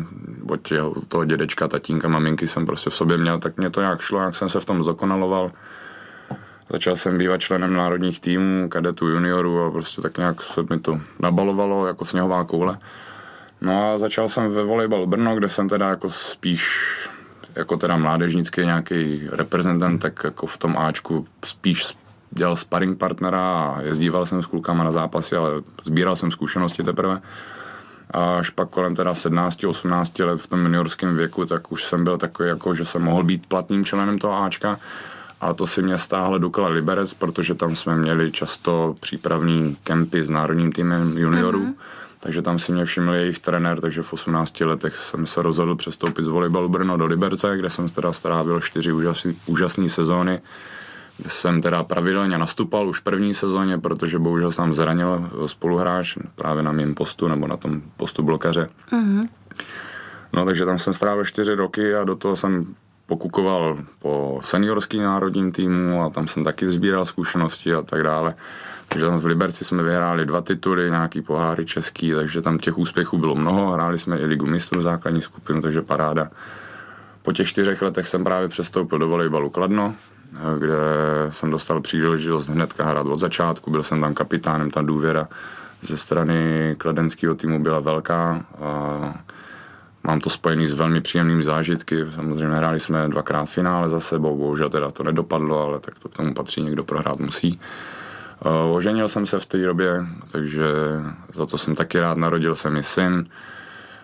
od 0.49 0.69
toho 1.07 1.25
dědečka, 1.25 1.67
tatínka, 1.67 2.07
maminky 2.07 2.47
jsem 2.47 2.65
prostě 2.65 2.89
v 2.89 2.95
sobě 2.95 3.17
měl, 3.17 3.39
tak 3.39 3.57
mě 3.57 3.69
to 3.69 3.81
nějak 3.81 4.01
šlo, 4.01 4.19
jak 4.19 4.35
jsem 4.35 4.49
se 4.49 4.59
v 4.59 4.65
tom 4.65 4.83
zdokonaloval. 4.83 5.51
Začal 6.69 6.95
jsem 6.95 7.17
bývat 7.17 7.41
členem 7.41 7.73
národních 7.73 8.19
týmů, 8.19 8.69
kadetů, 8.69 9.07
juniorů 9.07 9.63
a 9.63 9.71
prostě 9.71 10.01
tak 10.01 10.17
nějak 10.17 10.41
se 10.41 10.61
mi 10.69 10.79
to 10.79 11.01
nabalovalo 11.19 11.87
jako 11.87 12.05
sněhová 12.05 12.43
koule. 12.43 12.77
No 13.61 13.93
a 13.93 13.97
začal 13.97 14.29
jsem 14.29 14.49
ve 14.49 14.63
volejbalu 14.63 15.07
Brno, 15.07 15.35
kde 15.35 15.49
jsem 15.49 15.69
teda 15.69 15.89
jako 15.89 16.09
spíš 16.09 16.89
jako 17.59 17.77
teda 17.77 17.97
mládežnický 17.97 18.61
nějaký 18.61 19.27
reprezentant, 19.31 20.01
tak 20.01 20.21
jako 20.23 20.47
v 20.47 20.57
tom 20.57 20.77
Ačku 20.77 21.27
spíš 21.45 21.95
dělal 22.31 22.55
sparring 22.55 22.97
partnera 22.97 23.59
a 23.59 23.81
jezdíval 23.81 24.25
jsem 24.25 24.43
s 24.43 24.47
klukama 24.47 24.83
na 24.83 24.91
zápasy, 24.91 25.35
ale 25.35 25.49
sbíral 25.85 26.15
jsem 26.15 26.31
zkušenosti 26.31 26.83
teprve. 26.83 27.21
A 28.11 28.35
až 28.35 28.49
pak 28.49 28.69
kolem 28.69 28.95
teda 28.95 29.13
17-18 29.13 30.25
let 30.25 30.41
v 30.41 30.47
tom 30.47 30.63
juniorském 30.63 31.15
věku, 31.15 31.45
tak 31.45 31.71
už 31.71 31.83
jsem 31.83 32.03
byl 32.03 32.17
takový 32.17 32.49
jako, 32.49 32.75
že 32.75 32.85
jsem 32.85 33.01
mohl 33.01 33.23
být 33.23 33.45
platným 33.45 33.85
členem 33.85 34.19
toho 34.19 34.43
Ačka. 34.43 34.79
A 35.41 35.53
to 35.53 35.67
si 35.67 35.81
mě 35.81 35.97
stáhle 35.97 36.39
Dukla 36.39 36.67
Liberec, 36.67 37.13
protože 37.13 37.55
tam 37.55 37.75
jsme 37.75 37.95
měli 37.95 38.31
často 38.31 38.95
přípravní 38.99 39.77
kempy 39.83 40.23
s 40.23 40.29
národním 40.29 40.71
týmem 40.71 41.17
juniorů. 41.17 41.59
Mm-hmm 41.59 41.73
takže 42.19 42.41
tam 42.41 42.59
si 42.59 42.71
mě 42.71 42.85
všiml 42.85 43.13
jejich 43.13 43.39
trenér, 43.39 43.81
takže 43.81 44.01
v 44.01 44.13
18 44.13 44.59
letech 44.59 44.95
jsem 44.95 45.25
se 45.25 45.41
rozhodl 45.41 45.75
přestoupit 45.75 46.25
z 46.25 46.27
volejbalu 46.27 46.69
Brno 46.69 46.97
do 46.97 47.05
Liberce, 47.05 47.57
kde 47.57 47.69
jsem 47.69 47.89
teda 47.89 48.13
strávil 48.13 48.61
čtyři 48.61 48.91
úžasný, 48.91 49.37
úžasné 49.45 49.89
sezóny, 49.89 50.41
kde 51.17 51.29
jsem 51.29 51.61
teda 51.61 51.83
pravidelně 51.83 52.37
nastupal 52.37 52.87
už 52.87 52.99
v 52.99 53.03
první 53.03 53.33
sezóně, 53.33 53.77
protože 53.77 54.19
bohužel 54.19 54.51
jsem 54.51 54.73
zranil 54.73 55.29
spoluhráč 55.45 56.17
právě 56.35 56.63
na 56.63 56.71
mém 56.71 56.95
postu 56.95 57.27
nebo 57.27 57.47
na 57.47 57.57
tom 57.57 57.81
postu 57.97 58.23
blokaře. 58.23 58.69
Mm-hmm. 58.91 59.29
No 60.33 60.45
takže 60.45 60.65
tam 60.65 60.79
jsem 60.79 60.93
strávil 60.93 61.25
čtyři 61.25 61.55
roky 61.55 61.95
a 61.95 62.03
do 62.03 62.15
toho 62.15 62.35
jsem 62.35 62.75
pokukoval 63.09 63.77
po 63.99 64.39
seniorským 64.43 65.03
národním 65.03 65.51
týmu 65.51 66.03
a 66.03 66.09
tam 66.09 66.27
jsem 66.27 66.43
taky 66.43 66.71
sbíral 66.71 67.05
zkušenosti 67.05 67.73
a 67.73 67.81
tak 67.81 68.03
dále. 68.03 68.35
Takže 68.89 69.05
tam 69.05 69.19
v 69.19 69.25
Liberci 69.25 69.65
jsme 69.65 69.83
vyhráli 69.83 70.25
dva 70.25 70.41
tituly, 70.41 70.89
nějaký 70.89 71.21
poháry 71.21 71.65
český, 71.65 72.11
takže 72.11 72.41
tam 72.41 72.57
těch 72.57 72.77
úspěchů 72.77 73.17
bylo 73.17 73.35
mnoho. 73.35 73.71
Hráli 73.71 73.99
jsme 73.99 74.19
i 74.19 74.25
ligu 74.25 74.45
mistrů 74.45 74.81
základní 74.81 75.21
skupinu, 75.21 75.61
takže 75.61 75.81
paráda. 75.81 76.29
Po 77.21 77.33
těch 77.33 77.47
čtyřech 77.47 77.81
letech 77.81 78.07
jsem 78.07 78.23
právě 78.23 78.47
přestoupil 78.47 78.99
do 78.99 79.07
volejbalu 79.07 79.49
Kladno, 79.49 79.95
kde 80.59 80.77
jsem 81.29 81.51
dostal 81.51 81.81
příležitost 81.81 82.47
hnedka 82.47 82.85
hrát 82.85 83.07
od 83.07 83.19
začátku. 83.19 83.71
Byl 83.71 83.83
jsem 83.83 84.01
tam 84.01 84.13
kapitánem, 84.13 84.71
ta 84.71 84.81
důvěra 84.81 85.27
ze 85.81 85.97
strany 85.97 86.75
kladenského 86.77 87.35
týmu 87.35 87.63
byla 87.63 87.79
velká. 87.79 88.45
A 88.61 89.13
mám 90.03 90.19
to 90.19 90.29
spojený 90.29 90.67
s 90.67 90.73
velmi 90.73 91.01
příjemnými 91.01 91.43
zážitky. 91.43 92.05
Samozřejmě 92.15 92.55
hráli 92.55 92.79
jsme 92.79 93.09
dvakrát 93.09 93.45
finále 93.45 93.89
za 93.89 93.99
sebou, 93.99 94.37
bohužel 94.37 94.69
teda 94.69 94.91
to 94.91 95.03
nedopadlo, 95.03 95.63
ale 95.63 95.79
tak 95.79 95.99
to 95.99 96.09
k 96.09 96.15
tomu 96.15 96.33
patří, 96.33 96.61
někdo 96.61 96.83
prohrát 96.83 97.19
musí. 97.19 97.59
Eh, 98.41 98.73
oženil 98.73 99.07
jsem 99.07 99.25
se 99.25 99.39
v 99.39 99.45
té 99.45 99.57
době, 99.57 100.05
takže 100.31 100.65
za 101.33 101.45
to 101.45 101.57
jsem 101.57 101.75
taky 101.75 101.99
rád. 101.99 102.17
Narodil 102.17 102.55
se 102.55 102.69
mi 102.69 102.83
syn 102.83 103.29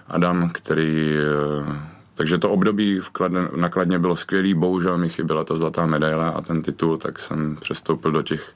Adam, 0.07 0.49
který... 0.49 1.17
Eh, 1.17 1.95
takže 2.15 2.37
to 2.37 2.49
období 2.49 2.99
v 2.99 3.09
Kladne, 3.09 3.49
na 3.55 3.69
Kladně 3.69 3.99
bylo 3.99 4.15
skvělý, 4.15 4.53
bohužel 4.53 4.97
mi 4.97 5.09
chyběla 5.09 5.43
ta 5.43 5.55
zlatá 5.55 5.85
medaile 5.85 6.31
a 6.31 6.41
ten 6.41 6.61
titul, 6.61 6.97
tak 6.97 7.19
jsem 7.19 7.55
přestoupil 7.55 8.11
do 8.11 8.21
těch 8.21 8.53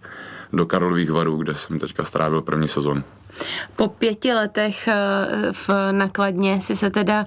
do 0.54 0.66
Karlových 0.66 1.12
varů, 1.12 1.38
kde 1.38 1.56
jsem 1.56 1.80
teďka 1.80 2.04
strávil 2.04 2.42
první 2.42 2.68
sezon. 2.68 3.04
Po 3.76 3.88
pěti 3.88 4.34
letech 4.34 4.88
eh, 4.88 4.94
v 5.52 5.70
nakladně 5.92 6.62
si 6.62 6.76
se 6.76 6.90
teda 6.90 7.26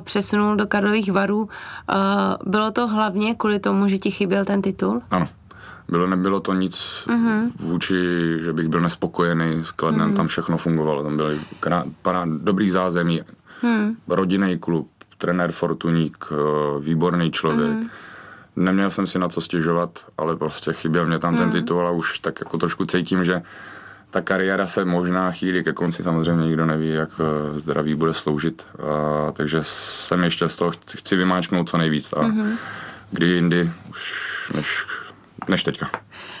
přesunul 0.00 0.56
do 0.56 0.66
Karlových 0.66 1.12
varů. 1.12 1.48
Bylo 2.46 2.70
to 2.70 2.88
hlavně 2.88 3.34
kvůli 3.34 3.58
tomu, 3.58 3.88
že 3.88 3.98
ti 3.98 4.10
chyběl 4.10 4.44
ten 4.44 4.62
titul? 4.62 5.02
Ano. 5.10 5.28
bylo, 5.88 6.06
nebylo 6.06 6.40
to 6.40 6.54
nic 6.54 6.74
uh-huh. 7.08 7.50
vůči, 7.58 7.94
že 8.40 8.52
bych 8.52 8.68
byl 8.68 8.80
nespokojený 8.80 9.64
s 9.64 9.70
Kladnem, 9.72 10.10
uh-huh. 10.10 10.16
tam 10.16 10.26
všechno 10.26 10.58
fungovalo, 10.58 11.02
tam 11.02 11.16
byly 11.16 11.40
krá, 11.60 11.84
pará, 12.02 12.24
dobrý 12.26 12.70
zázemí, 12.70 13.22
uh-huh. 13.62 13.94
rodinný 14.08 14.58
klub, 14.58 14.90
trenér 15.18 15.52
Fortuník, 15.52 16.26
eh, 16.32 16.34
výborný 16.80 17.30
člověk. 17.30 17.70
Uh-huh. 17.70 17.88
Neměl 18.58 18.90
jsem 18.90 19.06
si 19.06 19.18
na 19.18 19.28
co 19.28 19.40
stěžovat, 19.40 19.90
ale 20.18 20.36
prostě 20.36 20.72
chyběl 20.72 21.06
mě 21.06 21.18
tam 21.18 21.34
uh-huh. 21.34 21.38
ten 21.38 21.50
titul 21.50 21.86
a 21.86 21.90
už 21.90 22.18
tak 22.18 22.40
jako 22.40 22.58
trošku 22.58 22.86
cítím, 22.86 23.24
že 23.24 23.42
ta 24.10 24.20
kariéra 24.20 24.66
se 24.66 24.84
možná 24.84 25.30
chýlí 25.30 25.64
ke 25.64 25.72
konci, 25.72 26.02
samozřejmě 26.02 26.46
nikdo 26.46 26.66
neví, 26.66 26.90
jak 26.90 27.10
eh, 27.20 27.58
zdraví 27.58 27.94
bude 27.94 28.14
sloužit, 28.14 28.66
a, 28.78 29.32
takže 29.32 29.58
jsem 29.62 30.24
ještě 30.24 30.48
z 30.48 30.56
toho 30.56 30.72
chci 30.96 31.16
vymáčknout 31.16 31.70
co 31.70 31.78
nejvíc 31.78 32.12
a 32.12 32.16
uh-huh. 32.16 32.56
kdy 33.10 33.26
jindy 33.26 33.70
už 33.90 34.52
než, 34.54 34.86
než 35.48 35.62
teďka. 35.64 35.90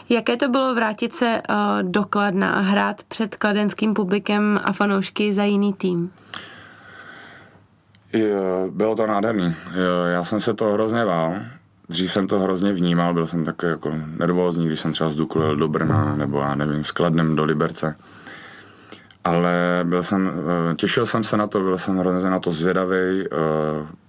Jaké 0.08 0.36
to 0.36 0.48
bylo 0.48 0.74
vrátit 0.74 1.14
se 1.14 1.42
uh, 1.50 1.56
do 1.82 2.04
Kladna 2.04 2.50
a 2.50 2.60
hrát 2.60 3.02
před 3.02 3.36
kladenským 3.36 3.94
publikem 3.94 4.60
a 4.64 4.72
fanoušky 4.72 5.32
za 5.32 5.44
jiný 5.44 5.72
tým? 5.72 6.12
Bylo 8.70 8.96
to 8.96 9.06
nádherný. 9.06 9.54
Já 10.12 10.24
jsem 10.24 10.40
se 10.40 10.54
to 10.54 10.64
hrozně 10.64 11.04
bál. 11.04 11.34
Dřív 11.88 12.12
jsem 12.12 12.26
to 12.26 12.40
hrozně 12.40 12.72
vnímal, 12.72 13.14
byl 13.14 13.26
jsem 13.26 13.44
takový 13.44 13.70
jako 13.70 13.92
nervózní, 14.18 14.66
když 14.66 14.80
jsem 14.80 14.92
třeba 14.92 15.10
z 15.10 15.16
Duklu 15.16 15.56
do 15.56 15.68
Brna, 15.68 16.16
nebo 16.16 16.40
já 16.40 16.54
nevím, 16.54 16.84
s 16.84 16.92
Kladnem 16.92 17.36
do 17.36 17.44
Liberce. 17.44 17.96
Ale 19.24 19.80
byl 19.84 20.02
jsem, 20.02 20.32
eh, 20.70 20.74
těšil 20.74 21.06
jsem 21.06 21.24
se 21.24 21.36
na 21.36 21.46
to, 21.46 21.60
byl 21.60 21.78
jsem 21.78 21.98
hrozně 21.98 22.30
na 22.30 22.40
to 22.40 22.50
zvědavý. 22.50 22.96
Eh, 22.96 23.26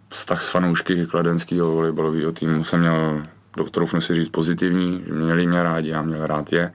vztah 0.09 0.43
s 0.43 0.49
fanoušky 0.49 1.05
kladenského 1.05 1.71
volejbalového 1.71 2.31
týmu 2.31 2.63
jsem 2.63 2.79
měl, 2.79 3.23
troufnu 3.71 4.01
si 4.01 4.13
říct, 4.13 4.29
pozitivní, 4.29 5.03
že 5.07 5.13
měli 5.13 5.47
mě 5.47 5.63
rádi, 5.63 5.89
já 5.89 6.01
měl 6.01 6.27
rád 6.27 6.53
je 6.53 6.71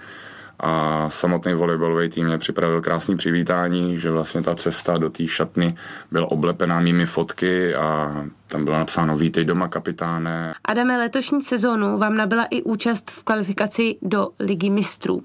a 0.60 1.10
samotný 1.10 1.54
volejbalový 1.54 2.08
tým 2.08 2.26
mě 2.26 2.38
připravil 2.38 2.80
krásný 2.80 3.16
přivítání, 3.16 3.98
že 3.98 4.10
vlastně 4.10 4.42
ta 4.42 4.54
cesta 4.54 4.98
do 4.98 5.10
té 5.10 5.26
šatny 5.26 5.76
byla 6.10 6.30
oblepená 6.30 6.80
mými 6.80 7.06
fotky 7.06 7.74
a 7.74 8.14
tam 8.48 8.64
bylo 8.64 8.78
napsáno 8.78 9.16
Vítej 9.16 9.44
doma 9.44 9.68
kapitáne. 9.68 10.54
Adame, 10.64 10.98
letošní 10.98 11.42
sezónu 11.42 11.98
vám 11.98 12.16
nabila 12.16 12.44
i 12.44 12.62
účast 12.62 13.10
v 13.10 13.24
kvalifikaci 13.24 13.96
do 14.02 14.28
Ligy 14.40 14.70
mistrů. 14.70 15.22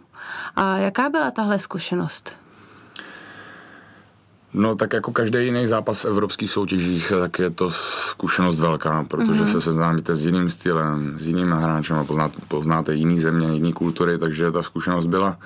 A 0.55 0.77
jaká 0.77 1.09
byla 1.09 1.31
tahle 1.31 1.59
zkušenost? 1.59 2.35
No 4.53 4.75
tak 4.75 4.93
jako 4.93 5.11
každý 5.11 5.45
jiný 5.45 5.67
zápas 5.67 6.03
v 6.03 6.05
evropských 6.05 6.51
soutěžích, 6.51 7.11
tak 7.19 7.39
je 7.39 7.49
to 7.49 7.71
zkušenost 7.71 8.59
velká, 8.59 9.03
protože 9.03 9.31
mm-hmm. 9.41 9.51
se 9.51 9.61
seznámíte 9.61 10.15
s 10.15 10.25
jiným 10.25 10.49
stylem, 10.49 11.13
s 11.19 11.27
jiným 11.27 11.51
hráčem 11.51 11.97
a 11.97 12.03
poznáte, 12.03 12.37
poznáte 12.47 12.95
jiný 12.95 13.19
země, 13.19 13.47
jiný 13.47 13.73
kultury, 13.73 14.17
takže 14.17 14.51
ta 14.51 14.61
zkušenost 14.61 15.05
byla 15.05 15.37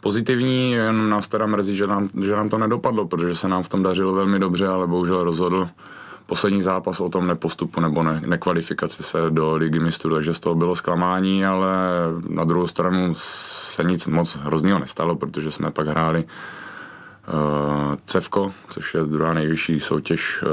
pozitivní, 0.00 0.72
jenom 0.72 1.10
nás 1.10 1.28
teda 1.28 1.46
mrzí, 1.46 1.76
že 1.76 1.86
nám, 1.86 2.08
že 2.20 2.36
nám 2.36 2.48
to 2.48 2.58
nedopadlo, 2.58 3.06
protože 3.06 3.34
se 3.34 3.48
nám 3.48 3.62
v 3.62 3.68
tom 3.68 3.82
dařilo 3.82 4.12
velmi 4.12 4.38
dobře, 4.38 4.68
ale 4.68 4.86
bohužel 4.86 5.24
rozhodl 5.24 5.68
poslední 6.26 6.62
zápas 6.62 7.00
o 7.00 7.08
tom 7.08 7.26
nepostupu 7.26 7.80
nebo 7.80 8.02
ne, 8.02 8.22
nekvalifikaci 8.26 9.02
se 9.02 9.18
do 9.30 9.56
ligy 9.56 9.78
mistrů, 9.78 10.14
takže 10.14 10.34
z 10.34 10.40
toho 10.40 10.54
bylo 10.54 10.76
zklamání, 10.76 11.46
ale 11.46 11.68
na 12.28 12.44
druhou 12.44 12.66
stranu 12.66 13.12
se 13.16 13.82
nic 13.82 14.06
moc 14.06 14.36
hrozného 14.36 14.78
nestalo, 14.78 15.16
protože 15.16 15.50
jsme 15.50 15.70
pak 15.70 15.86
hráli 15.86 16.24
uh, 17.32 17.96
Cevko, 18.04 18.52
což 18.68 18.94
je 18.94 19.02
druhá 19.02 19.34
nejvyšší 19.34 19.80
soutěž 19.80 20.42
uh, 20.42 20.48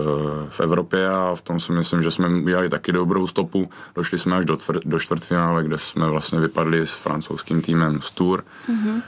v 0.50 0.60
Evropě 0.60 1.10
a 1.10 1.36
v 1.36 1.42
tom 1.42 1.60
si 1.60 1.72
myslím, 1.72 2.04
že 2.04 2.12
jsme 2.12 2.30
udělali 2.30 2.70
taky 2.70 2.92
dobrou 2.92 3.28
stopu. 3.28 3.70
Došli 3.96 4.18
jsme 4.18 4.38
až 4.38 4.46
do, 4.46 4.56
tvr- 4.56 4.82
do 4.86 5.00
čtvrtfinále, 5.00 5.64
kde 5.64 5.78
jsme 5.78 6.10
vlastně 6.10 6.40
vypadli 6.40 6.88
s 6.88 6.96
francouzským 6.96 7.62
týmem 7.62 8.02
z 8.02 8.12
Tour, 8.12 8.44
mm-hmm. 8.70 9.02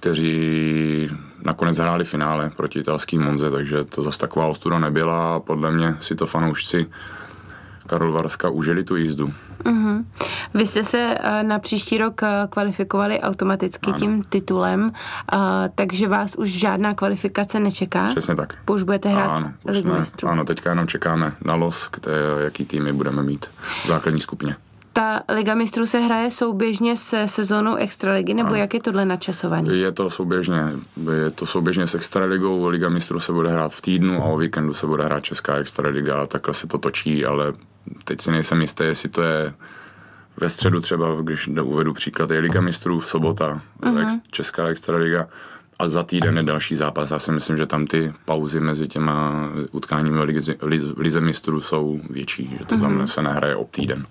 kteří 0.00 1.10
nakonec 1.42 1.78
hráli 1.78 2.04
finále 2.04 2.50
proti 2.56 2.78
italským 2.78 3.22
Monze, 3.22 3.50
takže 3.50 3.84
to 3.84 4.02
zase 4.02 4.18
taková 4.18 4.46
ostuda 4.46 4.78
nebyla 4.78 5.34
a 5.34 5.40
podle 5.40 5.70
mě 5.70 5.96
si 6.00 6.14
to 6.14 6.26
fanoušci 6.26 6.86
Karol 7.86 8.12
Varska 8.12 8.48
užili 8.48 8.84
tu 8.84 8.96
jízdu. 8.96 9.32
Uh-huh. 9.64 10.04
Vy 10.54 10.66
jste 10.66 10.84
se 10.84 11.14
uh, 11.24 11.48
na 11.48 11.58
příští 11.58 11.98
rok 11.98 12.22
uh, 12.22 12.28
kvalifikovali 12.50 13.20
automaticky 13.20 13.90
ano. 13.90 13.98
tím 13.98 14.22
titulem, 14.28 14.82
uh, 14.82 15.40
takže 15.74 16.08
vás 16.08 16.34
už 16.34 16.48
žádná 16.48 16.94
kvalifikace 16.94 17.60
nečeká? 17.60 18.06
Přesně 18.06 18.34
tak. 18.34 18.58
Už 18.70 18.82
budete 18.82 19.08
hrát 19.08 19.30
ano, 19.30 19.52
už 19.62 19.76
jsme, 19.78 20.02
ano, 20.30 20.44
teďka 20.44 20.70
jenom 20.70 20.86
čekáme 20.86 21.32
na 21.44 21.54
los, 21.54 21.88
kde, 21.92 22.12
jaký 22.44 22.64
týmy 22.64 22.92
budeme 22.92 23.22
mít 23.22 23.46
v 23.84 23.86
základní 23.86 24.20
skupině. 24.20 24.56
Ta 24.94 25.20
Liga 25.34 25.54
mistrů 25.54 25.86
se 25.86 25.98
hraje 25.98 26.30
souběžně 26.30 26.96
se 26.96 27.28
sezónou 27.28 27.74
Extraligy, 27.74 28.34
nebo 28.34 28.48
ano. 28.48 28.56
jak 28.56 28.74
je 28.74 28.80
tohle 28.80 29.04
načasovaný? 29.04 29.80
Je 29.80 29.92
to 29.92 30.10
souběžně, 30.10 30.72
je 31.24 31.30
to 31.30 31.46
souběžně 31.46 31.86
s 31.86 31.94
Extraligou, 31.94 32.66
Liga 32.66 32.88
mistrů 32.88 33.20
se 33.20 33.32
bude 33.32 33.48
hrát 33.48 33.72
v 33.72 33.80
týdnu 33.80 34.22
a 34.22 34.24
o 34.24 34.36
víkendu 34.36 34.74
se 34.74 34.86
bude 34.86 35.04
hrát 35.04 35.24
Česká 35.24 35.56
Extraliga 35.56 36.22
a 36.22 36.26
takhle 36.26 36.54
se 36.54 36.66
to 36.66 36.78
točí, 36.78 37.24
ale 37.24 37.52
teď 38.04 38.20
si 38.20 38.30
nejsem 38.30 38.60
jistý, 38.60 38.84
jestli 38.84 39.08
to 39.08 39.22
je 39.22 39.54
ve 40.36 40.48
středu 40.48 40.80
třeba, 40.80 41.06
když 41.22 41.48
uvedu 41.48 41.92
příklad, 41.92 42.30
je 42.30 42.40
Liga 42.40 42.60
mistrů 42.60 43.00
v 43.00 43.06
sobota, 43.06 43.60
uh-huh. 43.82 44.02
ex, 44.02 44.14
Česká 44.30 44.66
extraliga 44.66 45.28
a 45.78 45.88
za 45.88 46.02
týden 46.02 46.36
je 46.36 46.42
další 46.42 46.76
zápas. 46.76 47.10
Já 47.10 47.18
si 47.18 47.32
myslím, 47.32 47.56
že 47.56 47.66
tam 47.66 47.86
ty 47.86 48.12
pauzy 48.24 48.60
mezi 48.60 48.88
těma 48.88 49.48
utkáními 49.70 50.20
lize, 50.20 50.54
lize 50.96 51.20
mistrů 51.20 51.60
jsou 51.60 52.00
větší, 52.10 52.56
že 52.58 52.66
to 52.66 52.78
tam 52.78 52.98
uh-huh. 52.98 53.04
se 53.04 53.22
nehraje 53.22 53.56
ob 53.56 53.70
týden. 53.70 54.06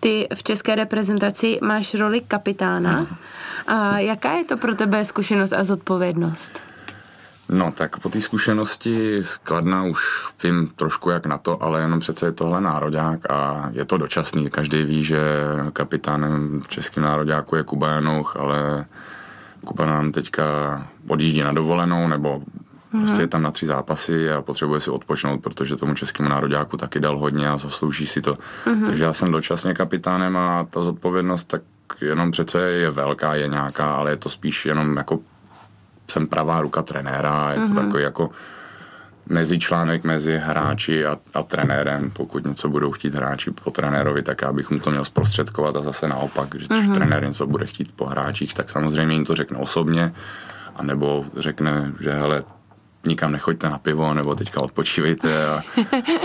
Ty 0.00 0.28
v 0.34 0.42
české 0.42 0.74
reprezentaci 0.74 1.58
máš 1.62 1.94
roli 1.94 2.20
kapitána. 2.20 3.02
Uh-huh. 3.02 3.16
A 3.66 3.98
jaká 3.98 4.32
je 4.32 4.44
to 4.44 4.56
pro 4.56 4.74
tebe 4.74 5.04
zkušenost 5.04 5.52
a 5.52 5.64
zodpovědnost? 5.64 6.67
No, 7.48 7.72
tak 7.72 7.98
po 7.98 8.08
té 8.08 8.20
zkušenosti 8.20 9.24
skladná 9.24 9.84
už 9.84 10.28
vím 10.42 10.66
trošku 10.76 11.10
jak 11.10 11.26
na 11.26 11.38
to, 11.38 11.62
ale 11.62 11.80
jenom 11.80 12.00
přece 12.00 12.26
je 12.26 12.32
tohle 12.32 12.60
národák 12.60 13.30
a 13.30 13.70
je 13.72 13.84
to 13.84 13.98
dočasný. 13.98 14.50
Každý 14.50 14.84
ví, 14.84 15.04
že 15.04 15.18
kapitánem 15.72 16.62
českým 16.68 17.02
nároďáku 17.02 17.56
je 17.56 17.62
Kuba 17.62 17.88
Janoch, 17.88 18.36
ale 18.36 18.86
Kuba 19.64 19.86
nám 19.86 20.12
teďka 20.12 20.44
odjíždí 21.08 21.40
na 21.40 21.52
dovolenou, 21.52 22.08
nebo 22.08 22.38
mm-hmm. 22.38 22.98
prostě 22.98 23.22
je 23.22 23.26
tam 23.26 23.42
na 23.42 23.50
tři 23.50 23.66
zápasy 23.66 24.30
a 24.30 24.42
potřebuje 24.42 24.80
si 24.80 24.90
odpočnout, 24.90 25.42
protože 25.42 25.76
tomu 25.76 25.94
českému 25.94 26.28
nároďáku 26.28 26.76
taky 26.76 27.00
dal 27.00 27.18
hodně 27.18 27.48
a 27.48 27.58
zaslouží 27.58 28.06
si 28.06 28.22
to. 28.22 28.34
Mm-hmm. 28.34 28.86
Takže 28.86 29.04
já 29.04 29.12
jsem 29.12 29.32
dočasně 29.32 29.74
kapitánem 29.74 30.36
a 30.36 30.66
ta 30.70 30.82
zodpovědnost 30.82 31.44
tak 31.44 31.62
jenom 32.00 32.30
přece 32.30 32.60
je 32.60 32.90
velká, 32.90 33.34
je 33.34 33.48
nějaká, 33.48 33.94
ale 33.94 34.10
je 34.10 34.16
to 34.16 34.30
spíš 34.30 34.66
jenom 34.66 34.96
jako 34.96 35.20
jsem 36.10 36.26
pravá 36.26 36.60
ruka 36.60 36.82
trenéra, 36.82 37.52
je 37.52 37.60
to 37.60 37.66
mm-hmm. 37.66 37.74
takový 37.74 38.02
jako 38.02 38.30
mezičlánek 39.26 40.04
mezi 40.04 40.38
hráči 40.38 41.06
a, 41.06 41.18
a 41.34 41.42
trenérem. 41.42 42.10
Pokud 42.10 42.46
něco 42.46 42.68
budou 42.68 42.92
chtít 42.92 43.14
hráči 43.14 43.50
po 43.50 43.70
trenérovi, 43.70 44.22
tak 44.22 44.42
já 44.42 44.52
bych 44.52 44.70
mu 44.70 44.78
to 44.78 44.90
měl 44.90 45.04
zprostředkovat 45.04 45.76
a 45.76 45.82
zase 45.82 46.08
naopak, 46.08 46.48
že 46.54 46.66
mm-hmm. 46.66 46.94
trenér 46.94 47.26
něco 47.26 47.46
bude 47.46 47.66
chtít 47.66 47.92
po 47.96 48.06
hráčích, 48.06 48.54
tak 48.54 48.70
samozřejmě 48.70 49.14
jim 49.14 49.24
to 49.24 49.34
řekne 49.34 49.58
osobně, 49.58 50.12
anebo 50.76 51.24
řekne, 51.36 51.92
že 52.00 52.12
hele, 52.12 52.44
nikam 53.06 53.32
nechoďte 53.32 53.68
na 53.68 53.78
pivo, 53.78 54.14
nebo 54.14 54.34
teďka 54.34 54.60
odpočívejte 54.60 55.46
a, 55.46 55.62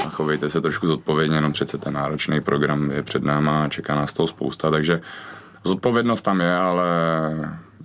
a 0.05 0.09
chovejte 0.09 0.49
se 0.49 0.61
trošku 0.61 0.87
zodpovědně, 0.87 1.37
jenom 1.37 1.51
přece 1.51 1.77
ten 1.77 1.93
náročný 1.93 2.41
program 2.41 2.91
je 2.91 3.03
před 3.03 3.23
náma 3.23 3.63
a 3.63 3.67
čeká 3.67 3.95
nás 3.95 4.13
toho 4.13 4.27
spousta, 4.27 4.71
takže 4.71 5.01
zodpovědnost 5.63 6.21
tam 6.21 6.41
je, 6.41 6.55
ale 6.55 6.85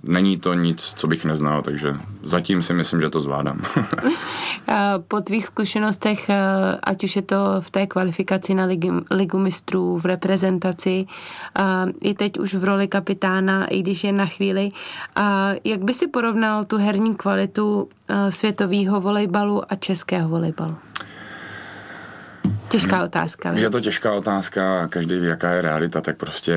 není 0.03 0.37
to 0.37 0.53
nic, 0.53 0.93
co 0.97 1.07
bych 1.07 1.25
neznal, 1.25 1.61
takže 1.61 1.95
zatím 2.23 2.63
si 2.63 2.73
myslím, 2.73 3.01
že 3.01 3.09
to 3.09 3.21
zvládám. 3.21 3.61
po 5.07 5.21
tvých 5.21 5.45
zkušenostech, 5.45 6.29
eh, 6.29 6.37
ať 6.83 7.03
už 7.03 7.15
je 7.15 7.21
to 7.21 7.37
v 7.59 7.69
té 7.69 7.87
kvalifikaci 7.87 8.53
na 8.53 8.65
ligu, 8.65 9.01
ligu 9.11 9.39
mistrů, 9.39 9.97
v 9.97 10.05
reprezentaci, 10.05 11.05
eh, 11.05 11.63
i 12.01 12.13
teď 12.13 12.39
už 12.39 12.53
v 12.53 12.63
roli 12.63 12.87
kapitána, 12.87 13.65
i 13.65 13.81
když 13.81 14.03
je 14.03 14.11
na 14.11 14.25
chvíli, 14.25 14.69
jak 15.63 15.83
by 15.83 15.93
si 15.93 16.07
porovnal 16.07 16.63
tu 16.63 16.77
herní 16.77 17.15
kvalitu 17.15 17.89
eh, 18.09 18.31
světového 18.31 19.01
volejbalu 19.01 19.71
a 19.71 19.75
českého 19.75 20.29
volejbalu? 20.29 20.75
Těžká 22.69 23.03
otázka. 23.03 23.51
Je 23.51 23.69
to 23.69 23.81
těžká 23.81 24.13
otázka, 24.13 24.87
každý 24.87 25.19
ví, 25.19 25.27
jaká 25.27 25.51
je 25.51 25.61
realita, 25.61 26.01
tak 26.01 26.17
prostě 26.17 26.55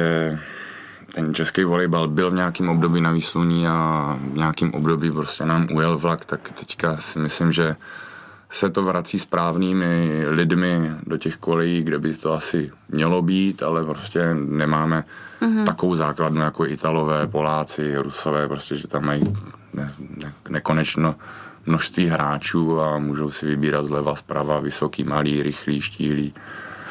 ten 1.14 1.34
český 1.34 1.64
volejbal 1.64 2.08
byl 2.08 2.30
v 2.30 2.34
nějakém 2.34 2.68
období 2.68 3.00
na 3.00 3.12
výsluní 3.12 3.68
a 3.68 4.18
v 4.32 4.36
nějakém 4.36 4.74
období 4.74 5.10
prostě 5.10 5.44
nám 5.44 5.68
ujel 5.72 5.98
vlak, 5.98 6.24
tak 6.24 6.52
teďka 6.52 6.96
si 6.96 7.18
myslím, 7.18 7.52
že 7.52 7.76
se 8.50 8.70
to 8.70 8.82
vrací 8.82 9.18
správnými 9.18 10.24
lidmi 10.28 10.90
do 11.06 11.16
těch 11.16 11.36
kolejí, 11.36 11.82
kde 11.82 11.98
by 11.98 12.14
to 12.14 12.32
asi 12.32 12.70
mělo 12.88 13.22
být, 13.22 13.62
ale 13.62 13.84
prostě 13.84 14.34
nemáme 14.34 15.04
mm-hmm. 15.42 15.64
takovou 15.64 15.94
základnu 15.94 16.40
jako 16.40 16.66
Italové, 16.66 17.26
Poláci, 17.26 17.96
Rusové, 17.96 18.48
prostě, 18.48 18.76
že 18.76 18.88
tam 18.88 19.04
mají 19.04 19.36
ne, 19.74 19.94
ne, 20.22 20.32
nekonečno 20.48 21.14
množství 21.66 22.06
hráčů 22.06 22.80
a 22.80 22.98
můžou 22.98 23.30
si 23.30 23.46
vybírat 23.46 23.84
zleva, 23.84 24.16
zprava, 24.16 24.60
vysoký, 24.60 25.04
malý, 25.04 25.42
rychlý, 25.42 25.80
štíhlý. 25.80 26.34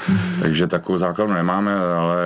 Mm-hmm. 0.08 0.42
Takže 0.42 0.68
takovou 0.68 0.98
základnu 0.98 1.36
nemáme, 1.36 1.76
ale 1.80 2.18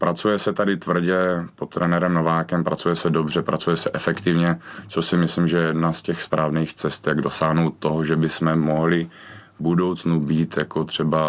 pracuje 0.00 0.38
se 0.38 0.52
tady 0.52 0.76
tvrdě 0.76 1.44
pod 1.54 1.74
trenérem 1.74 2.14
Novákem, 2.14 2.64
pracuje 2.64 2.96
se 2.96 3.10
dobře, 3.10 3.42
pracuje 3.42 3.76
se 3.76 3.90
efektivně, 3.92 4.58
co 4.88 5.02
si 5.02 5.16
myslím, 5.16 5.48
že 5.48 5.56
je 5.56 5.66
jedna 5.66 5.92
z 5.92 6.02
těch 6.02 6.22
správných 6.22 6.74
cest, 6.74 7.06
jak 7.06 7.20
dosáhnout 7.20 7.74
toho, 7.78 8.04
že 8.04 8.16
bychom 8.16 8.56
mohli 8.56 9.10
v 9.58 9.62
budoucnu 9.62 10.20
být 10.20 10.56
jako 10.56 10.84
třeba 10.84 11.20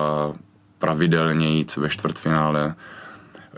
pravidelnějíc 0.80 1.78
ve 1.78 1.90
čtvrtfinále 1.90 2.76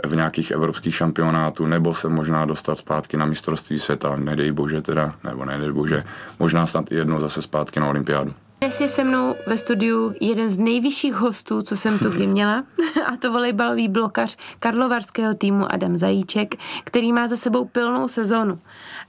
v 0.06 0.16
nějakých 0.16 0.52
evropských 0.52 0.96
šampionátů, 0.96 1.66
nebo 1.66 1.94
se 1.94 2.10
možná 2.10 2.46
dostat 2.46 2.78
zpátky 2.78 3.18
na 3.18 3.26
mistrovství 3.26 3.80
světa, 3.80 4.16
nedej 4.16 4.52
bože 4.52 4.82
teda, 4.82 5.16
nebo 5.24 5.46
nedej 5.46 5.72
bože, 5.72 6.04
možná 6.40 6.68
snad 6.68 6.92
jednou 6.92 7.20
zase 7.20 7.42
zpátky 7.42 7.80
na 7.80 7.88
olympiádu. 7.88 8.34
Dnes 8.64 8.82
je 8.82 8.90
se 8.90 9.04
mnou 9.04 9.36
ve 9.48 9.58
studiu 9.58 10.14
jeden 10.20 10.50
z 10.50 10.58
nejvyšších 10.58 11.14
hostů, 11.14 11.62
co 11.62 11.76
jsem 11.76 12.00
tu 12.00 12.10
kdy 12.10 12.28
měla, 12.28 12.64
a 13.06 13.18
to 13.18 13.32
volejbalový 13.32 13.88
blokař 13.88 14.38
karlovarského 14.60 15.34
týmu 15.34 15.74
Adam 15.74 15.98
Zajíček, 15.98 16.56
který 16.84 17.14
má 17.14 17.28
za 17.28 17.36
sebou 17.36 17.66
pilnou 17.66 18.08
sezónu. 18.08 18.60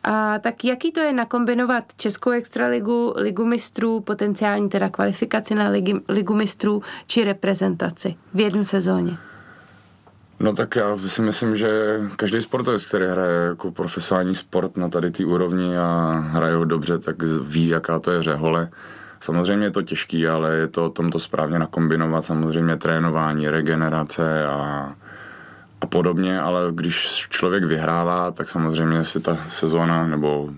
A 0.05 0.39
tak 0.39 0.65
jaký 0.65 0.93
to 0.93 1.01
je 1.01 1.13
nakombinovat 1.13 1.85
Českou 1.97 2.31
extraligu, 2.31 3.15
ligu 3.17 3.45
mistrů, 3.45 4.01
potenciální 4.01 4.69
teda 4.69 4.89
kvalifikaci 4.89 5.55
na 5.55 5.69
ligi, 5.69 5.95
ligu 6.09 6.35
mistrů 6.35 6.83
či 7.07 7.25
reprezentaci 7.25 8.17
v 8.35 8.41
jedné 8.41 8.65
sezóně? 8.65 9.17
No 10.41 10.53
tak 10.53 10.77
já 10.77 10.99
si 11.07 11.23
myslím, 11.23 11.57
že 11.57 12.01
každý 12.17 12.43
sportovec, 12.43 12.87
který 12.87 13.07
hraje 13.07 13.47
jako 13.49 13.73
profesionální 13.73 14.35
sport 14.35 14.77
na 14.77 14.89
tady 14.89 15.11
té 15.11 15.25
úrovni 15.25 15.79
a 15.79 16.19
hraje 16.27 16.55
ho 16.55 16.65
dobře, 16.65 16.99
tak 16.99 17.23
ví, 17.43 17.69
jaká 17.69 17.99
to 17.99 18.11
je 18.11 18.23
řehole. 18.23 18.71
Samozřejmě 19.21 19.67
je 19.67 19.71
to 19.71 19.83
těžký, 19.83 20.29
ale 20.29 20.55
je 20.57 20.69
to 20.69 20.87
o 20.87 20.91
tom 20.91 21.11
to 21.11 21.19
správně 21.19 21.59
nakombinovat, 21.59 22.25
samozřejmě 22.25 22.77
trénování, 22.77 23.49
regenerace 23.49 24.47
a, 24.47 24.93
a 25.81 25.87
podobně, 25.87 26.41
ale 26.41 26.61
když 26.73 27.27
člověk 27.31 27.65
vyhrává, 27.65 28.31
tak 28.31 28.49
samozřejmě 28.49 29.05
si 29.05 29.21
ta 29.21 29.37
sezóna 29.49 30.07
nebo 30.07 30.51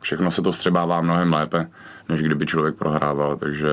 všechno 0.00 0.30
se 0.30 0.42
to 0.42 0.52
střebává 0.52 1.00
mnohem 1.00 1.32
lépe, 1.32 1.70
než 2.08 2.22
kdyby 2.22 2.46
člověk 2.46 2.74
prohrával, 2.74 3.36
takže 3.36 3.70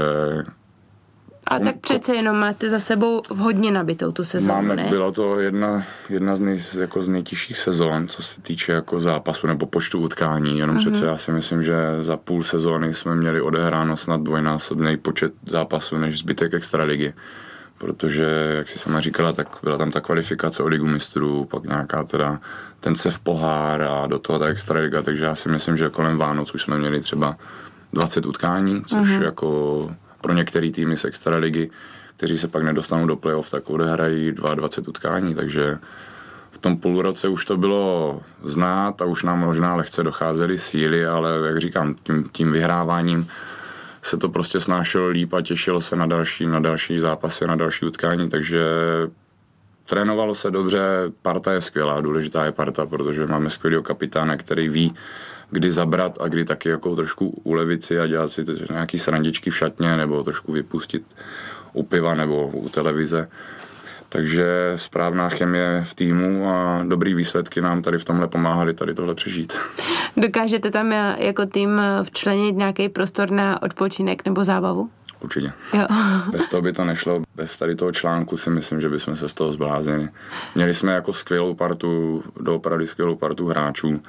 a 1.48 1.60
tak 1.60 1.78
přece 1.78 2.16
jenom 2.16 2.40
máte 2.40 2.70
za 2.70 2.80
sebou 2.80 3.22
hodně 3.36 3.72
nabitou 3.72 4.12
tu 4.12 4.24
sezónu, 4.24 4.56
Máme, 4.56 4.76
ne? 4.76 4.88
Bylo 4.90 5.12
to 5.12 5.40
jedna, 5.40 5.84
jedna 6.10 6.36
z, 6.36 6.40
nej, 6.40 6.64
jako 6.80 7.02
z 7.02 7.10
nejtěžších 7.10 7.58
sezón, 7.58 8.08
co 8.08 8.24
se 8.24 8.42
týče 8.42 8.72
jako 8.72 9.00
zápasu 9.00 9.48
nebo 9.48 9.66
počtu 9.66 10.00
utkání. 10.00 10.60
Jenom 10.60 10.78
mm-hmm. 10.78 10.92
přece 10.92 11.06
já 11.06 11.18
si 11.18 11.32
myslím, 11.32 11.64
že 11.64 11.76
za 12.02 12.18
půl 12.18 12.44
sezóny 12.44 12.94
jsme 12.94 13.16
měli 13.16 13.42
odehráno 13.42 13.98
snad 13.98 14.22
dvojnásobný 14.22 14.98
počet 14.98 15.34
zápasů 15.46 15.98
než 15.98 16.20
zbytek 16.20 16.54
extraligy. 16.54 17.14
Protože, 17.78 18.54
jak 18.58 18.68
si 18.68 18.80
sama 18.80 19.02
říkala, 19.02 19.34
tak 19.34 19.48
byla 19.64 19.78
tam 19.78 19.92
ta 19.92 20.02
kvalifikace 20.02 20.64
o 20.64 20.68
ligu 20.68 20.88
mistrů, 20.88 21.46
pak 21.46 21.64
nějaká 21.64 22.04
teda 22.04 22.40
ten 22.80 22.94
v 22.96 23.20
pohár 23.20 23.82
a 23.82 24.08
do 24.08 24.20
toho 24.20 24.40
ta 24.40 24.46
extraliga, 24.46 25.02
takže 25.02 25.26
já 25.26 25.36
si 25.36 25.50
myslím, 25.50 25.78
že 25.78 25.90
kolem 25.90 26.18
Vánoc 26.18 26.56
už 26.56 26.62
jsme 26.62 26.78
měli 26.78 27.00
třeba 27.00 27.38
20 27.94 28.26
utkání, 28.26 28.84
což 28.88 29.08
mm-hmm. 29.08 29.24
jako 29.24 29.90
pro 30.22 30.34
některé 30.34 30.72
týmy 30.72 30.98
z 30.98 31.06
extraligy, 31.06 31.70
kteří 32.18 32.38
se 32.38 32.48
pak 32.48 32.64
nedostanou 32.64 33.08
do 33.08 33.16
playoff, 33.16 33.52
tak 33.52 33.70
odehrají 33.70 34.32
22 34.32 34.90
utkání, 34.90 35.36
takže 35.36 35.78
v 36.52 36.58
tom 36.58 36.78
půlroce 36.78 37.28
už 37.28 37.46
to 37.46 37.58
bylo 37.58 38.22
znát 38.44 39.02
a 39.02 39.06
už 39.06 39.24
nám 39.24 39.40
možná 39.40 39.76
lehce 39.76 40.04
docházely 40.04 40.58
síly, 40.58 41.06
ale 41.06 41.32
jak 41.46 41.58
říkám, 41.58 41.96
tím, 42.04 42.30
tím 42.32 42.52
vyhráváním 42.52 43.28
se 44.02 44.18
to 44.18 44.30
prostě 44.30 44.60
snášelo 44.60 45.08
líp 45.08 45.34
a 45.34 45.42
těšilo 45.42 45.82
se 45.82 45.96
na 45.96 46.06
další, 46.06 46.46
na 46.46 46.60
další 46.60 47.00
zápasy, 47.00 47.48
na 47.48 47.56
další 47.56 47.86
utkání, 47.86 48.30
takže 48.30 48.66
trénovalo 49.86 50.36
se 50.36 50.52
dobře, 50.52 50.80
parta 51.22 51.54
je 51.54 51.62
skvělá, 51.62 52.02
důležitá 52.02 52.46
je 52.46 52.52
parta, 52.52 52.86
protože 52.86 53.28
máme 53.28 53.50
skvělého 53.50 53.84
kapitána, 53.84 54.38
který 54.38 54.70
ví, 54.70 54.94
kdy 55.52 55.72
zabrat 55.72 56.18
a 56.22 56.28
kdy 56.28 56.46
taky 56.46 56.70
jako 56.70 56.96
trošku 56.96 57.30
ulevit 57.44 57.84
si 57.84 58.00
a 58.00 58.08
dělat 58.08 58.32
si 58.32 58.46
nějaký 58.70 59.00
srandičky 59.00 59.50
v 59.50 59.58
šatně 59.58 59.98
nebo 59.98 60.24
trošku 60.24 60.52
vypustit 60.52 61.04
u 61.74 61.84
piva 61.84 62.16
nebo 62.16 62.48
u 62.48 62.70
televize. 62.70 63.30
Takže 64.10 64.74
správná 64.76 65.30
chemie 65.30 65.84
v 65.88 65.94
týmu 65.94 66.50
a 66.50 66.84
dobrý 66.88 67.14
výsledky 67.14 67.62
nám 67.62 67.82
tady 67.82 67.98
v 67.98 68.06
tomhle 68.06 68.28
pomáhali 68.28 68.74
tady 68.74 68.94
tohle 68.94 69.16
přežít. 69.16 69.58
Dokážete 70.18 70.72
tam 70.72 70.92
jako 71.18 71.46
tým 71.46 71.82
včlenit 72.04 72.56
nějaký 72.56 72.90
prostor 72.90 73.32
na 73.32 73.62
odpočinek 73.62 74.26
nebo 74.26 74.44
zábavu? 74.44 74.90
Určitě. 75.20 75.52
Jo. 75.74 75.88
Bez 76.32 76.48
toho 76.48 76.62
by 76.62 76.74
to 76.74 76.86
nešlo. 76.86 77.22
Bez 77.36 77.58
tady 77.58 77.76
toho 77.76 77.92
článku 77.92 78.38
si 78.38 78.50
myslím, 78.50 78.82
že 78.82 78.90
bychom 78.90 79.16
se 79.16 79.30
z 79.30 79.34
toho 79.34 79.52
zbláznili. 79.52 80.10
Měli 80.56 80.74
jsme 80.74 80.94
jako 80.94 81.14
skvělou 81.14 81.54
partu, 81.54 82.24
doopravdy 82.40 82.88
skvělou 82.88 83.16
partu 83.16 83.48
hráčů 83.48 84.02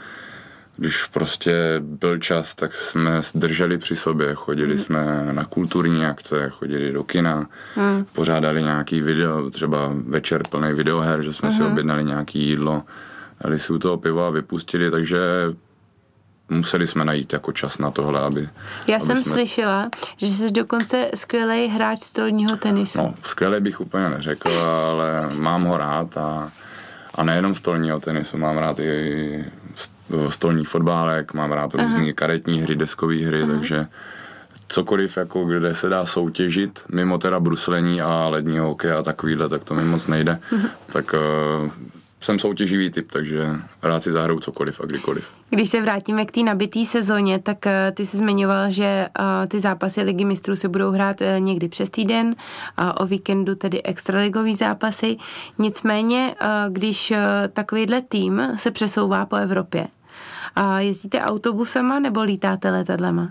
když 0.79 1.05
prostě 1.05 1.53
byl 1.81 2.19
čas, 2.19 2.55
tak 2.55 2.75
jsme 2.75 3.21
drželi 3.35 3.79
při 3.79 3.97
sobě, 3.97 4.35
chodili 4.35 4.73
mm. 4.73 4.79
jsme 4.79 5.29
na 5.33 5.45
kulturní 5.45 6.07
akce, 6.07 6.49
chodili 6.51 6.93
do 6.93 7.05
kina, 7.05 7.49
mm. 7.77 8.07
pořádali 8.13 8.63
nějaký 8.63 9.01
video, 9.01 9.51
třeba 9.51 9.93
večer 10.07 10.43
plný 10.51 10.73
videoher, 10.73 11.23
že 11.23 11.33
jsme 11.33 11.49
mm. 11.49 11.55
si 11.55 11.63
mhm. 11.63 11.73
objednali 11.73 12.05
nějaký 12.05 12.49
jídlo, 12.49 12.83
dali 13.41 13.59
si 13.59 13.73
u 13.73 13.79
toho 13.79 13.97
pivo 13.97 14.27
a 14.27 14.31
vypustili, 14.31 14.91
takže 14.91 15.19
museli 16.49 16.87
jsme 16.87 17.05
najít 17.05 17.33
jako 17.33 17.53
čas 17.53 17.79
na 17.79 17.91
tohle, 17.91 18.21
aby... 18.21 18.49
Já 18.87 18.97
aby 18.97 19.07
jsem 19.07 19.17
jsme... 19.17 19.33
slyšela, 19.33 19.89
že 20.17 20.27
jsi 20.27 20.53
dokonce 20.53 21.11
skvělý 21.15 21.67
hráč 21.69 22.03
stolního 22.03 22.57
tenisu. 22.57 22.99
No, 22.99 23.15
skvělý 23.23 23.61
bych 23.61 23.81
úplně 23.81 24.09
neřekl, 24.09 24.51
ale 24.91 25.31
mám 25.35 25.65
ho 25.65 25.77
rád 25.77 26.17
a, 26.17 26.51
a 27.15 27.25
nejenom 27.25 27.55
stolního 27.55 28.01
tenisu, 28.01 28.39
mám 28.39 28.59
rád 28.59 28.79
i 28.79 29.45
stolní 30.29 30.65
fotbálek, 30.65 31.35
mám 31.35 31.53
rád 31.53 31.75
různé 31.75 32.13
karetní 32.13 32.61
hry, 32.61 32.77
deskové 32.77 33.27
hry, 33.27 33.43
Aha. 33.43 33.53
takže 33.53 33.87
cokoliv, 34.69 35.17
jako 35.17 35.45
kde 35.45 35.75
se 35.75 35.89
dá 35.89 36.07
soutěžit, 36.07 36.81
mimo 36.89 37.19
teda 37.19 37.41
bruslení 37.41 38.01
a 38.01 38.29
lední 38.29 38.59
hokej 38.59 38.93
a 38.93 39.03
takovýhle, 39.03 39.49
tak 39.49 39.65
to 39.65 39.75
mi 39.75 39.85
moc 39.85 40.07
nejde, 40.07 40.41
tak 40.93 41.15
uh, 41.65 41.71
jsem 42.21 42.39
soutěživý 42.39 42.91
typ, 42.91 43.13
takže 43.13 43.49
rád 43.83 44.01
si 44.01 44.13
zahraju 44.13 44.41
cokoliv 44.41 44.81
a 44.81 44.87
kdykoliv. 44.87 45.29
Když 45.51 45.69
se 45.69 45.81
vrátíme 45.81 46.25
k 46.25 46.33
té 46.33 46.43
nabitý 46.43 46.87
sezóně, 46.87 47.39
tak 47.39 47.59
uh, 47.67 47.73
ty 47.95 48.07
jsi 48.07 48.17
zmiňoval, 48.17 48.71
že 48.71 49.09
uh, 49.19 49.25
ty 49.49 49.61
zápasy 49.61 50.03
Ligy 50.03 50.25
mistrů 50.25 50.57
se 50.57 50.69
budou 50.69 50.91
hrát 50.91 51.21
uh, 51.21 51.27
někdy 51.39 51.69
přes 51.69 51.91
týden 51.91 52.37
a 52.77 53.01
o 53.01 53.07
víkendu 53.07 53.55
tedy 53.55 53.83
extraligový 53.83 54.55
zápasy. 54.55 55.17
Nicméně, 55.59 56.35
když 56.69 57.13
takovýhle 57.53 58.03
tým 58.03 58.43
se 58.57 58.71
přesouvá 58.71 59.27
po 59.27 59.37
Evropě, 59.37 59.87
a 60.57 60.81
jezdíte 60.81 61.21
autobusama 61.21 61.99
nebo 61.99 62.23
lítáte 62.23 62.71
letadlema? 62.71 63.31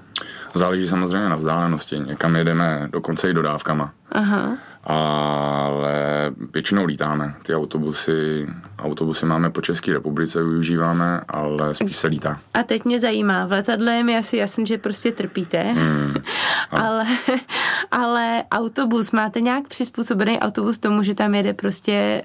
Záleží 0.54 0.88
samozřejmě 0.88 1.30
na 1.30 1.36
vzdálenosti. 1.36 2.00
Někam 2.00 2.36
jedeme 2.36 2.90
dokonce 2.92 3.30
i 3.30 3.34
dodávkama. 3.34 3.94
Aha 4.12 4.58
ale 4.88 6.32
většinou 6.54 6.86
lítáme. 6.86 7.36
Ty 7.44 7.56
autobusy, 7.56 8.48
autobusy 8.80 9.26
máme 9.26 9.50
po 9.50 9.62
České 9.62 9.94
republice, 9.94 10.44
využíváme, 10.44 11.22
ale 11.28 11.76
spíš 11.76 11.98
se 11.98 12.08
lítá. 12.08 12.40
A 12.54 12.64
teď 12.64 12.86
mě 12.86 13.00
zajímá, 13.00 13.46
v 13.46 13.52
letadle 13.52 13.94
je 13.94 14.04
mi 14.04 14.18
asi 14.18 14.38
jasný, 14.38 14.68
že 14.68 14.78
prostě 14.78 15.12
trpíte, 15.12 15.64
hmm. 15.64 16.14
ale, 16.72 17.06
ale 17.92 18.44
autobus, 18.52 19.12
máte 19.12 19.42
nějak 19.42 19.68
přizpůsobený 19.68 20.40
autobus 20.40 20.78
tomu, 20.78 21.04
že 21.04 21.16
tam 21.16 21.36
jede 21.36 21.54
prostě 21.54 22.22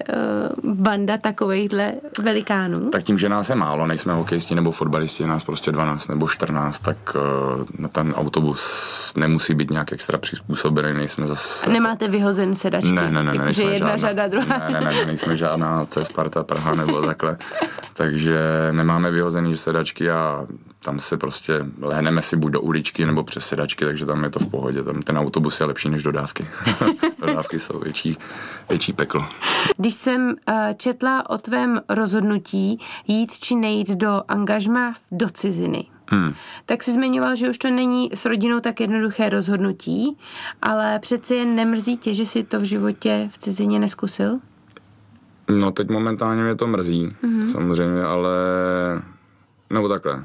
uh, 0.63 0.73
banda 0.73 1.17
takovejhle 1.17 1.93
velikánů? 2.21 2.89
Tak 2.89 3.03
tím, 3.03 3.17
že 3.17 3.29
nás 3.29 3.49
je 3.49 3.55
málo, 3.55 3.87
nejsme 3.87 4.13
hokejisti 4.13 4.55
nebo 4.55 4.71
fotbalisti, 4.71 5.27
nás 5.27 5.43
prostě 5.43 5.71
12 5.71 6.07
nebo 6.07 6.27
14, 6.27 6.79
tak 6.79 6.97
uh, 7.15 7.21
na 7.79 7.87
ten 7.87 8.13
autobus 8.17 9.13
nemusí 9.17 9.53
být 9.53 9.71
nějak 9.71 9.93
extra 9.93 10.17
přizpůsobený, 10.17 10.97
nejsme 10.97 11.27
zase... 11.27 11.69
Nemáte 11.69 12.07
vyhozen 12.07 12.52
sedačky. 12.55 12.91
Ne, 12.91 13.11
ne, 13.11 13.23
ne, 13.23 13.31
jako, 13.35 13.51
že 13.51 13.63
jedna 13.63 13.97
žádná, 13.97 13.97
řada, 13.97 14.27
druhá. 14.27 14.69
Ne, 14.69 14.81
ne, 14.81 14.93
ne, 14.93 15.05
nejsme 15.05 15.37
žádná 15.37 15.85
C 15.85 16.03
Sparta 16.03 16.43
Praha 16.43 16.75
nebo 16.75 17.01
takhle. 17.01 17.37
Takže 17.93 18.39
nemáme 18.71 19.11
vyhozený 19.11 19.57
sedačky 19.57 20.11
a 20.11 20.47
tam 20.83 20.99
se 20.99 21.17
prostě 21.17 21.65
lehneme 21.81 22.21
si 22.21 22.35
buď 22.35 22.51
do 22.51 22.61
uličky 22.61 23.05
nebo 23.05 23.23
přes 23.23 23.47
sedačky, 23.47 23.85
takže 23.85 24.05
tam 24.05 24.23
je 24.23 24.29
to 24.29 24.39
v 24.39 24.47
pohodě. 24.47 24.83
Tam 24.83 25.01
ten 25.01 25.17
autobus 25.17 25.59
je 25.59 25.65
lepší 25.65 25.89
než 25.89 26.03
dodávky. 26.03 26.47
dodávky 27.19 27.59
jsou 27.59 27.79
větší, 27.79 28.17
větší 28.69 28.93
peklo. 28.93 29.25
Když 29.77 29.93
jsem 29.93 30.27
uh, 30.27 30.55
četla 30.77 31.29
o 31.29 31.37
tvém 31.37 31.81
rozhodnutí 31.89 32.79
jít 33.07 33.39
či 33.39 33.55
nejít 33.55 33.89
do 33.89 34.21
angažma 34.27 34.93
do 35.11 35.29
ciziny, 35.29 35.85
Hmm. 36.13 36.33
Tak 36.65 36.83
si 36.83 36.91
zmiňoval, 36.91 37.35
že 37.35 37.49
už 37.49 37.57
to 37.57 37.69
není 37.69 38.09
s 38.13 38.25
rodinou 38.25 38.59
tak 38.59 38.79
jednoduché 38.79 39.29
rozhodnutí, 39.29 40.17
ale 40.61 40.99
přeci 40.99 41.35
jen 41.35 41.55
nemrzí 41.55 41.97
tě, 41.97 42.13
že 42.13 42.25
si 42.25 42.43
to 42.43 42.59
v 42.59 42.63
životě 42.63 43.29
v 43.31 43.37
cizině 43.37 43.79
neskusil? 43.79 44.39
No 45.49 45.71
teď 45.71 45.89
momentálně 45.89 46.43
mě 46.43 46.55
to 46.55 46.67
mrzí, 46.67 47.15
hmm. 47.23 47.47
samozřejmě, 47.47 48.03
ale 48.03 48.31
nebo 49.69 49.89
takhle. 49.89 50.23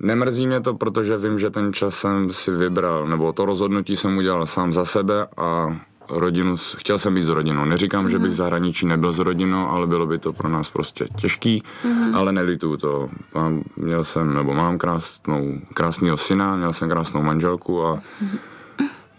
Nemrzí 0.00 0.46
mě 0.46 0.60
to, 0.60 0.74
protože 0.74 1.16
vím, 1.16 1.38
že 1.38 1.50
ten 1.50 1.72
čas 1.72 1.94
jsem 1.94 2.32
si 2.32 2.50
vybral, 2.50 3.08
nebo 3.08 3.32
to 3.32 3.44
rozhodnutí 3.44 3.96
jsem 3.96 4.16
udělal 4.16 4.46
sám 4.46 4.72
za 4.72 4.84
sebe 4.84 5.26
a 5.36 5.80
rodinu, 6.10 6.56
chtěl 6.76 6.98
jsem 6.98 7.14
být 7.14 7.24
s 7.24 7.28
rodinou. 7.28 7.64
Neříkám, 7.64 8.06
mm-hmm. 8.06 8.10
že 8.10 8.18
bych 8.18 8.30
v 8.30 8.34
zahraničí 8.34 8.86
nebyl 8.86 9.12
s 9.12 9.18
rodinou, 9.18 9.68
ale 9.68 9.86
bylo 9.86 10.06
by 10.06 10.18
to 10.18 10.32
pro 10.32 10.48
nás 10.48 10.68
prostě 10.68 11.06
těžký, 11.16 11.62
mm-hmm. 11.84 12.16
ale 12.16 12.32
nelituju 12.32 12.76
to. 12.76 13.08
Mám, 13.34 13.62
měl 13.76 14.04
jsem, 14.04 14.34
nebo 14.34 14.54
mám 14.54 14.78
krásnou, 14.78 15.58
krásného 15.74 16.16
syna, 16.16 16.56
měl 16.56 16.72
jsem 16.72 16.88
krásnou 16.88 17.22
manželku 17.22 17.86
a 17.86 17.94
mm-hmm 17.94 18.49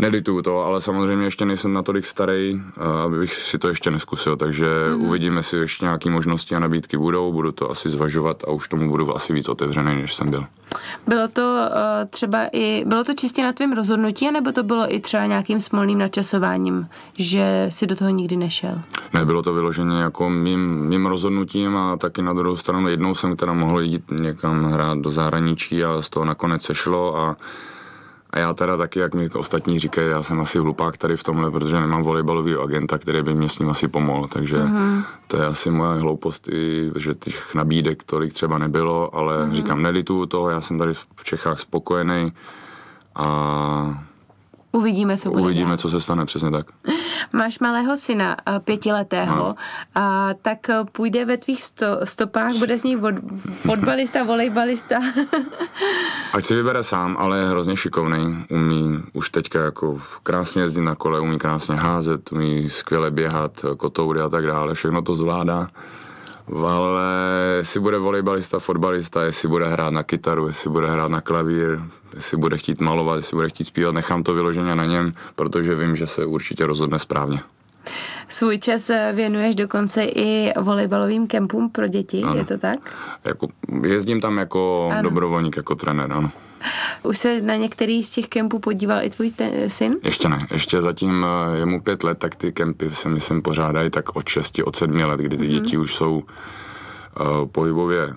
Nelituju 0.01 0.41
to, 0.41 0.59
ale 0.59 0.81
samozřejmě 0.81 1.25
ještě 1.25 1.45
nejsem 1.45 1.73
natolik 1.73 2.05
starý, 2.05 2.61
abych 3.05 3.33
si 3.33 3.57
to 3.57 3.67
ještě 3.67 3.91
neskusil, 3.91 4.37
takže 4.37 4.67
mm. 4.95 5.01
uvidíme, 5.03 5.39
jestli 5.39 5.59
ještě 5.59 5.85
nějaké 5.85 6.09
možnosti 6.09 6.55
a 6.55 6.59
nabídky 6.59 6.97
budou, 6.97 7.31
budu 7.31 7.51
to 7.51 7.71
asi 7.71 7.89
zvažovat 7.89 8.43
a 8.47 8.51
už 8.51 8.67
tomu 8.67 8.89
budu 8.89 9.15
asi 9.15 9.33
víc 9.33 9.49
otevřený, 9.49 10.01
než 10.01 10.15
jsem 10.15 10.29
byl. 10.29 10.45
Bylo 11.07 11.27
to 11.27 11.41
uh, 11.41 12.09
třeba 12.09 12.39
i, 12.51 12.83
bylo 12.85 13.03
to 13.03 13.13
čistě 13.13 13.43
na 13.43 13.53
tvém 13.53 13.73
rozhodnutí, 13.73 14.31
nebo 14.31 14.51
to 14.51 14.63
bylo 14.63 14.95
i 14.95 14.99
třeba 14.99 15.25
nějakým 15.25 15.59
smolným 15.59 15.99
načasováním, 15.99 16.87
že 17.17 17.65
si 17.69 17.87
do 17.87 17.95
toho 17.95 18.09
nikdy 18.09 18.35
nešel? 18.37 18.81
Ne, 19.13 19.25
bylo 19.25 19.41
to 19.41 19.53
vyloženě 19.53 20.01
jako 20.01 20.29
mým, 20.29 20.85
mým 20.87 21.05
rozhodnutím 21.05 21.77
a 21.77 21.97
taky 21.97 22.21
na 22.21 22.33
druhou 22.33 22.55
stranu 22.55 22.87
jednou 22.87 23.15
jsem 23.15 23.35
teda 23.35 23.53
mohl 23.53 23.81
jít 23.81 24.03
někam 24.11 24.63
hrát 24.63 24.97
do 24.97 25.11
zahraničí 25.11 25.83
a 25.83 26.01
z 26.01 26.09
toho 26.09 26.25
nakonec 26.25 26.63
sešlo 26.63 27.17
a 27.17 27.35
a 28.33 28.39
já 28.39 28.53
teda 28.53 28.77
taky, 28.77 28.99
jak 28.99 29.13
mi 29.13 29.29
ostatní 29.29 29.79
říkají, 29.79 30.09
já 30.09 30.23
jsem 30.23 30.39
asi 30.39 30.59
hlupák 30.59 30.97
tady 30.97 31.17
v 31.17 31.23
tomhle, 31.23 31.51
protože 31.51 31.79
nemám 31.79 32.03
volejbalový 32.03 32.55
agenta, 32.55 32.97
který 32.97 33.21
by 33.21 33.33
mě 33.33 33.49
s 33.49 33.59
ním 33.59 33.69
asi 33.69 33.87
pomohl, 33.87 34.27
takže 34.27 34.57
uh-huh. 34.57 35.03
to 35.27 35.37
je 35.37 35.45
asi 35.45 35.69
moje 35.69 35.99
hloupost 35.99 36.47
i, 36.47 36.91
že 36.95 37.15
těch 37.15 37.55
nabídek 37.55 38.03
tolik 38.03 38.33
třeba 38.33 38.57
nebylo, 38.57 39.15
ale 39.15 39.37
uh-huh. 39.37 39.51
říkám, 39.51 39.81
nelituju 39.81 40.25
toho, 40.25 40.49
já 40.49 40.61
jsem 40.61 40.77
tady 40.77 40.93
v 40.93 41.23
Čechách 41.23 41.59
spokojený 41.59 42.33
a 43.15 44.03
Uvidíme, 44.71 45.17
co 45.17 45.29
bude 45.29 45.41
Uvidíme, 45.41 45.77
co 45.77 45.89
se 45.89 46.01
stane, 46.01 46.25
přesně 46.25 46.51
tak. 46.51 46.65
Máš 47.33 47.59
malého 47.59 47.97
syna, 47.97 48.37
eh, 48.47 48.59
pětiletého, 48.59 49.35
no. 49.35 49.55
a 49.95 50.29
tak 50.41 50.69
eh, 50.69 50.83
půjde 50.91 51.25
ve 51.25 51.37
tvých 51.37 51.63
sto, 51.63 51.85
stopách, 52.03 52.53
bude 52.53 52.79
z 52.79 52.83
něj 52.83 52.97
fot, 52.97 53.15
fotbalista, 53.53 54.23
volejbalista. 54.31 54.95
Ať 56.33 56.45
si 56.45 56.55
vybere 56.55 56.83
sám, 56.83 57.15
ale 57.19 57.39
je 57.39 57.49
hrozně 57.49 57.77
šikovný, 57.77 58.45
umí 58.49 59.03
už 59.13 59.29
teďka 59.29 59.59
jako 59.59 59.97
krásně 60.23 60.61
jezdit 60.61 60.81
na 60.81 60.95
kole, 60.95 61.19
umí 61.19 61.37
krásně 61.37 61.75
házet, 61.75 62.31
umí 62.31 62.69
skvěle 62.69 63.11
běhat, 63.11 63.65
kotoury 63.77 64.21
a 64.21 64.29
tak 64.29 64.47
dále, 64.47 64.73
všechno 64.73 65.01
to 65.01 65.13
zvládá 65.13 65.67
ale 66.67 67.03
jestli 67.57 67.79
bude 67.79 67.97
volejbalista, 67.97 68.59
fotbalista, 68.59 69.23
jestli 69.23 69.47
bude 69.47 69.67
hrát 69.67 69.93
na 69.93 70.03
kytaru, 70.03 70.47
jestli 70.47 70.69
bude 70.69 70.91
hrát 70.91 71.11
na 71.11 71.21
klavír, 71.21 71.79
jestli 72.15 72.37
bude 72.37 72.57
chtít 72.57 72.81
malovat, 72.81 73.15
jestli 73.15 73.35
bude 73.35 73.49
chtít 73.49 73.65
zpívat, 73.65 73.95
nechám 73.95 74.23
to 74.23 74.33
vyloženě 74.33 74.75
na 74.75 74.85
něm, 74.85 75.13
protože 75.35 75.75
vím, 75.75 75.95
že 75.95 76.07
se 76.07 76.25
určitě 76.25 76.65
rozhodne 76.65 76.99
správně. 76.99 77.39
Svůj 78.27 78.59
čas 78.59 78.91
věnuješ 79.13 79.55
dokonce 79.55 80.03
i 80.03 80.53
volejbalovým 80.59 81.27
kempům 81.27 81.69
pro 81.69 81.87
děti, 81.87 82.23
ano. 82.23 82.35
je 82.35 82.45
to 82.45 82.57
tak? 82.57 82.77
Jako, 83.25 83.47
jezdím 83.83 84.21
tam 84.21 84.37
jako 84.37 84.89
ano. 84.91 85.01
dobrovolník, 85.01 85.57
jako 85.57 85.75
trenér, 85.75 86.11
ano. 86.11 86.31
Už 87.03 87.17
se 87.17 87.41
na 87.41 87.55
některý 87.55 88.03
z 88.03 88.09
těch 88.09 88.27
kempů 88.27 88.59
podíval 88.59 88.99
i 89.03 89.09
tvůj 89.09 89.31
te- 89.31 89.69
syn? 89.69 89.97
Ještě 90.03 90.29
ne, 90.29 90.39
ještě 90.51 90.81
zatím 90.81 91.25
eh, 91.25 91.57
je 91.57 91.65
mu 91.65 91.81
pět 91.81 92.03
let, 92.03 92.17
tak 92.17 92.35
ty 92.35 92.51
kempy 92.51 92.89
se 92.95 93.09
myslím 93.09 93.41
pořádají 93.41 93.89
tak 93.89 94.15
od 94.15 94.27
šesti, 94.27 94.63
od 94.63 94.75
sedmi 94.75 95.05
let, 95.05 95.19
kdy 95.19 95.37
ty 95.37 95.43
mm-hmm. 95.43 95.61
děti 95.61 95.77
už 95.77 95.95
jsou 95.95 96.13
uh, 96.19 97.47
pohybově 97.51 98.13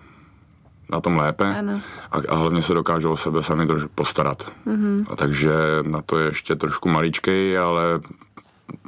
na 0.90 1.00
tom 1.00 1.16
lépe 1.16 1.44
ano. 1.58 1.80
a, 2.10 2.18
a 2.28 2.36
hlavně 2.36 2.62
se 2.62 2.74
dokážou 2.74 3.10
o 3.10 3.16
sebe 3.16 3.42
sami 3.42 3.66
trošku 3.66 3.90
postarat. 3.94 4.52
Mm-hmm. 4.66 5.06
A 5.10 5.16
takže 5.16 5.52
na 5.82 6.02
to 6.02 6.18
je 6.18 6.26
ještě 6.26 6.56
trošku 6.56 6.88
maličkej, 6.88 7.58
ale 7.58 8.00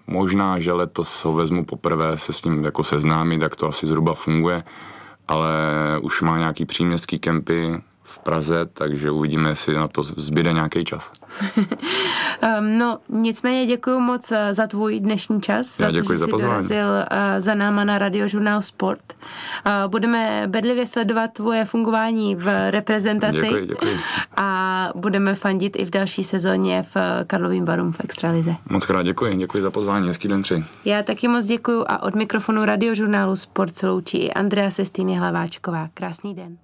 možná, 0.06 0.58
že 0.58 0.72
letos 0.72 1.24
ho 1.24 1.32
vezmu 1.32 1.64
poprvé 1.64 2.18
se 2.18 2.32
s 2.32 2.44
ním 2.44 2.64
jako 2.64 2.82
seznámit, 2.82 3.38
tak 3.38 3.56
to 3.56 3.68
asi 3.68 3.86
zhruba 3.86 4.14
funguje, 4.14 4.64
ale 5.28 5.52
už 6.02 6.22
má 6.22 6.38
nějaký 6.38 6.64
příměstský 6.64 7.18
kempy, 7.18 7.82
v 8.16 8.18
Praze, 8.18 8.66
takže 8.66 9.10
uvidíme, 9.10 9.48
jestli 9.48 9.74
na 9.74 9.88
to 9.88 10.02
zbyde 10.02 10.52
nějaký 10.52 10.84
čas. 10.84 11.12
um, 11.56 12.78
no, 12.78 12.98
nicméně 13.08 13.66
děkuji 13.66 14.00
moc 14.00 14.32
eh, 14.32 14.54
za 14.54 14.66
tvůj 14.66 15.00
dnešní 15.00 15.40
čas. 15.40 15.80
Já 15.80 15.86
za 15.86 15.92
děkuji 15.92 16.12
to, 16.12 16.16
za 16.16 16.26
pozvání. 16.26 16.52
dorazil 16.52 16.86
uh, 16.86 17.18
za 17.38 17.54
náma 17.54 17.84
na 17.84 17.98
radiožurnál 17.98 18.62
Sport. 18.62 19.00
Uh, 19.66 19.90
budeme 19.90 20.42
bedlivě 20.46 20.86
sledovat 20.86 21.32
tvoje 21.32 21.64
fungování 21.64 22.36
v 22.36 22.70
reprezentaci. 22.70 23.40
Děkuji, 23.40 23.66
děkuji. 23.66 23.98
A 24.36 24.90
budeme 24.94 25.34
fandit 25.34 25.76
i 25.76 25.84
v 25.84 25.90
další 25.90 26.24
sezóně 26.24 26.82
v 26.82 26.96
Karlovým 27.26 27.64
barům 27.64 27.92
v 27.92 28.00
Extralize. 28.04 28.54
Moc 28.70 28.86
krát 28.86 29.02
děkuji, 29.02 29.36
děkuji 29.36 29.62
za 29.62 29.70
pozvání, 29.70 30.06
hezký 30.06 30.28
den 30.28 30.42
tři. 30.42 30.64
Já 30.84 31.02
taky 31.02 31.28
moc 31.28 31.46
děkuji 31.46 31.84
a 31.88 32.02
od 32.02 32.14
mikrofonu 32.14 32.64
radiožurnálu 32.64 33.36
Sport 33.36 33.76
se 33.76 33.88
loučí 33.88 34.18
i 34.18 34.32
Andrea 34.32 34.70
Sestýny 34.70 35.14
Hlaváčková. 35.14 35.88
Krásný 35.94 36.34
den. 36.34 36.56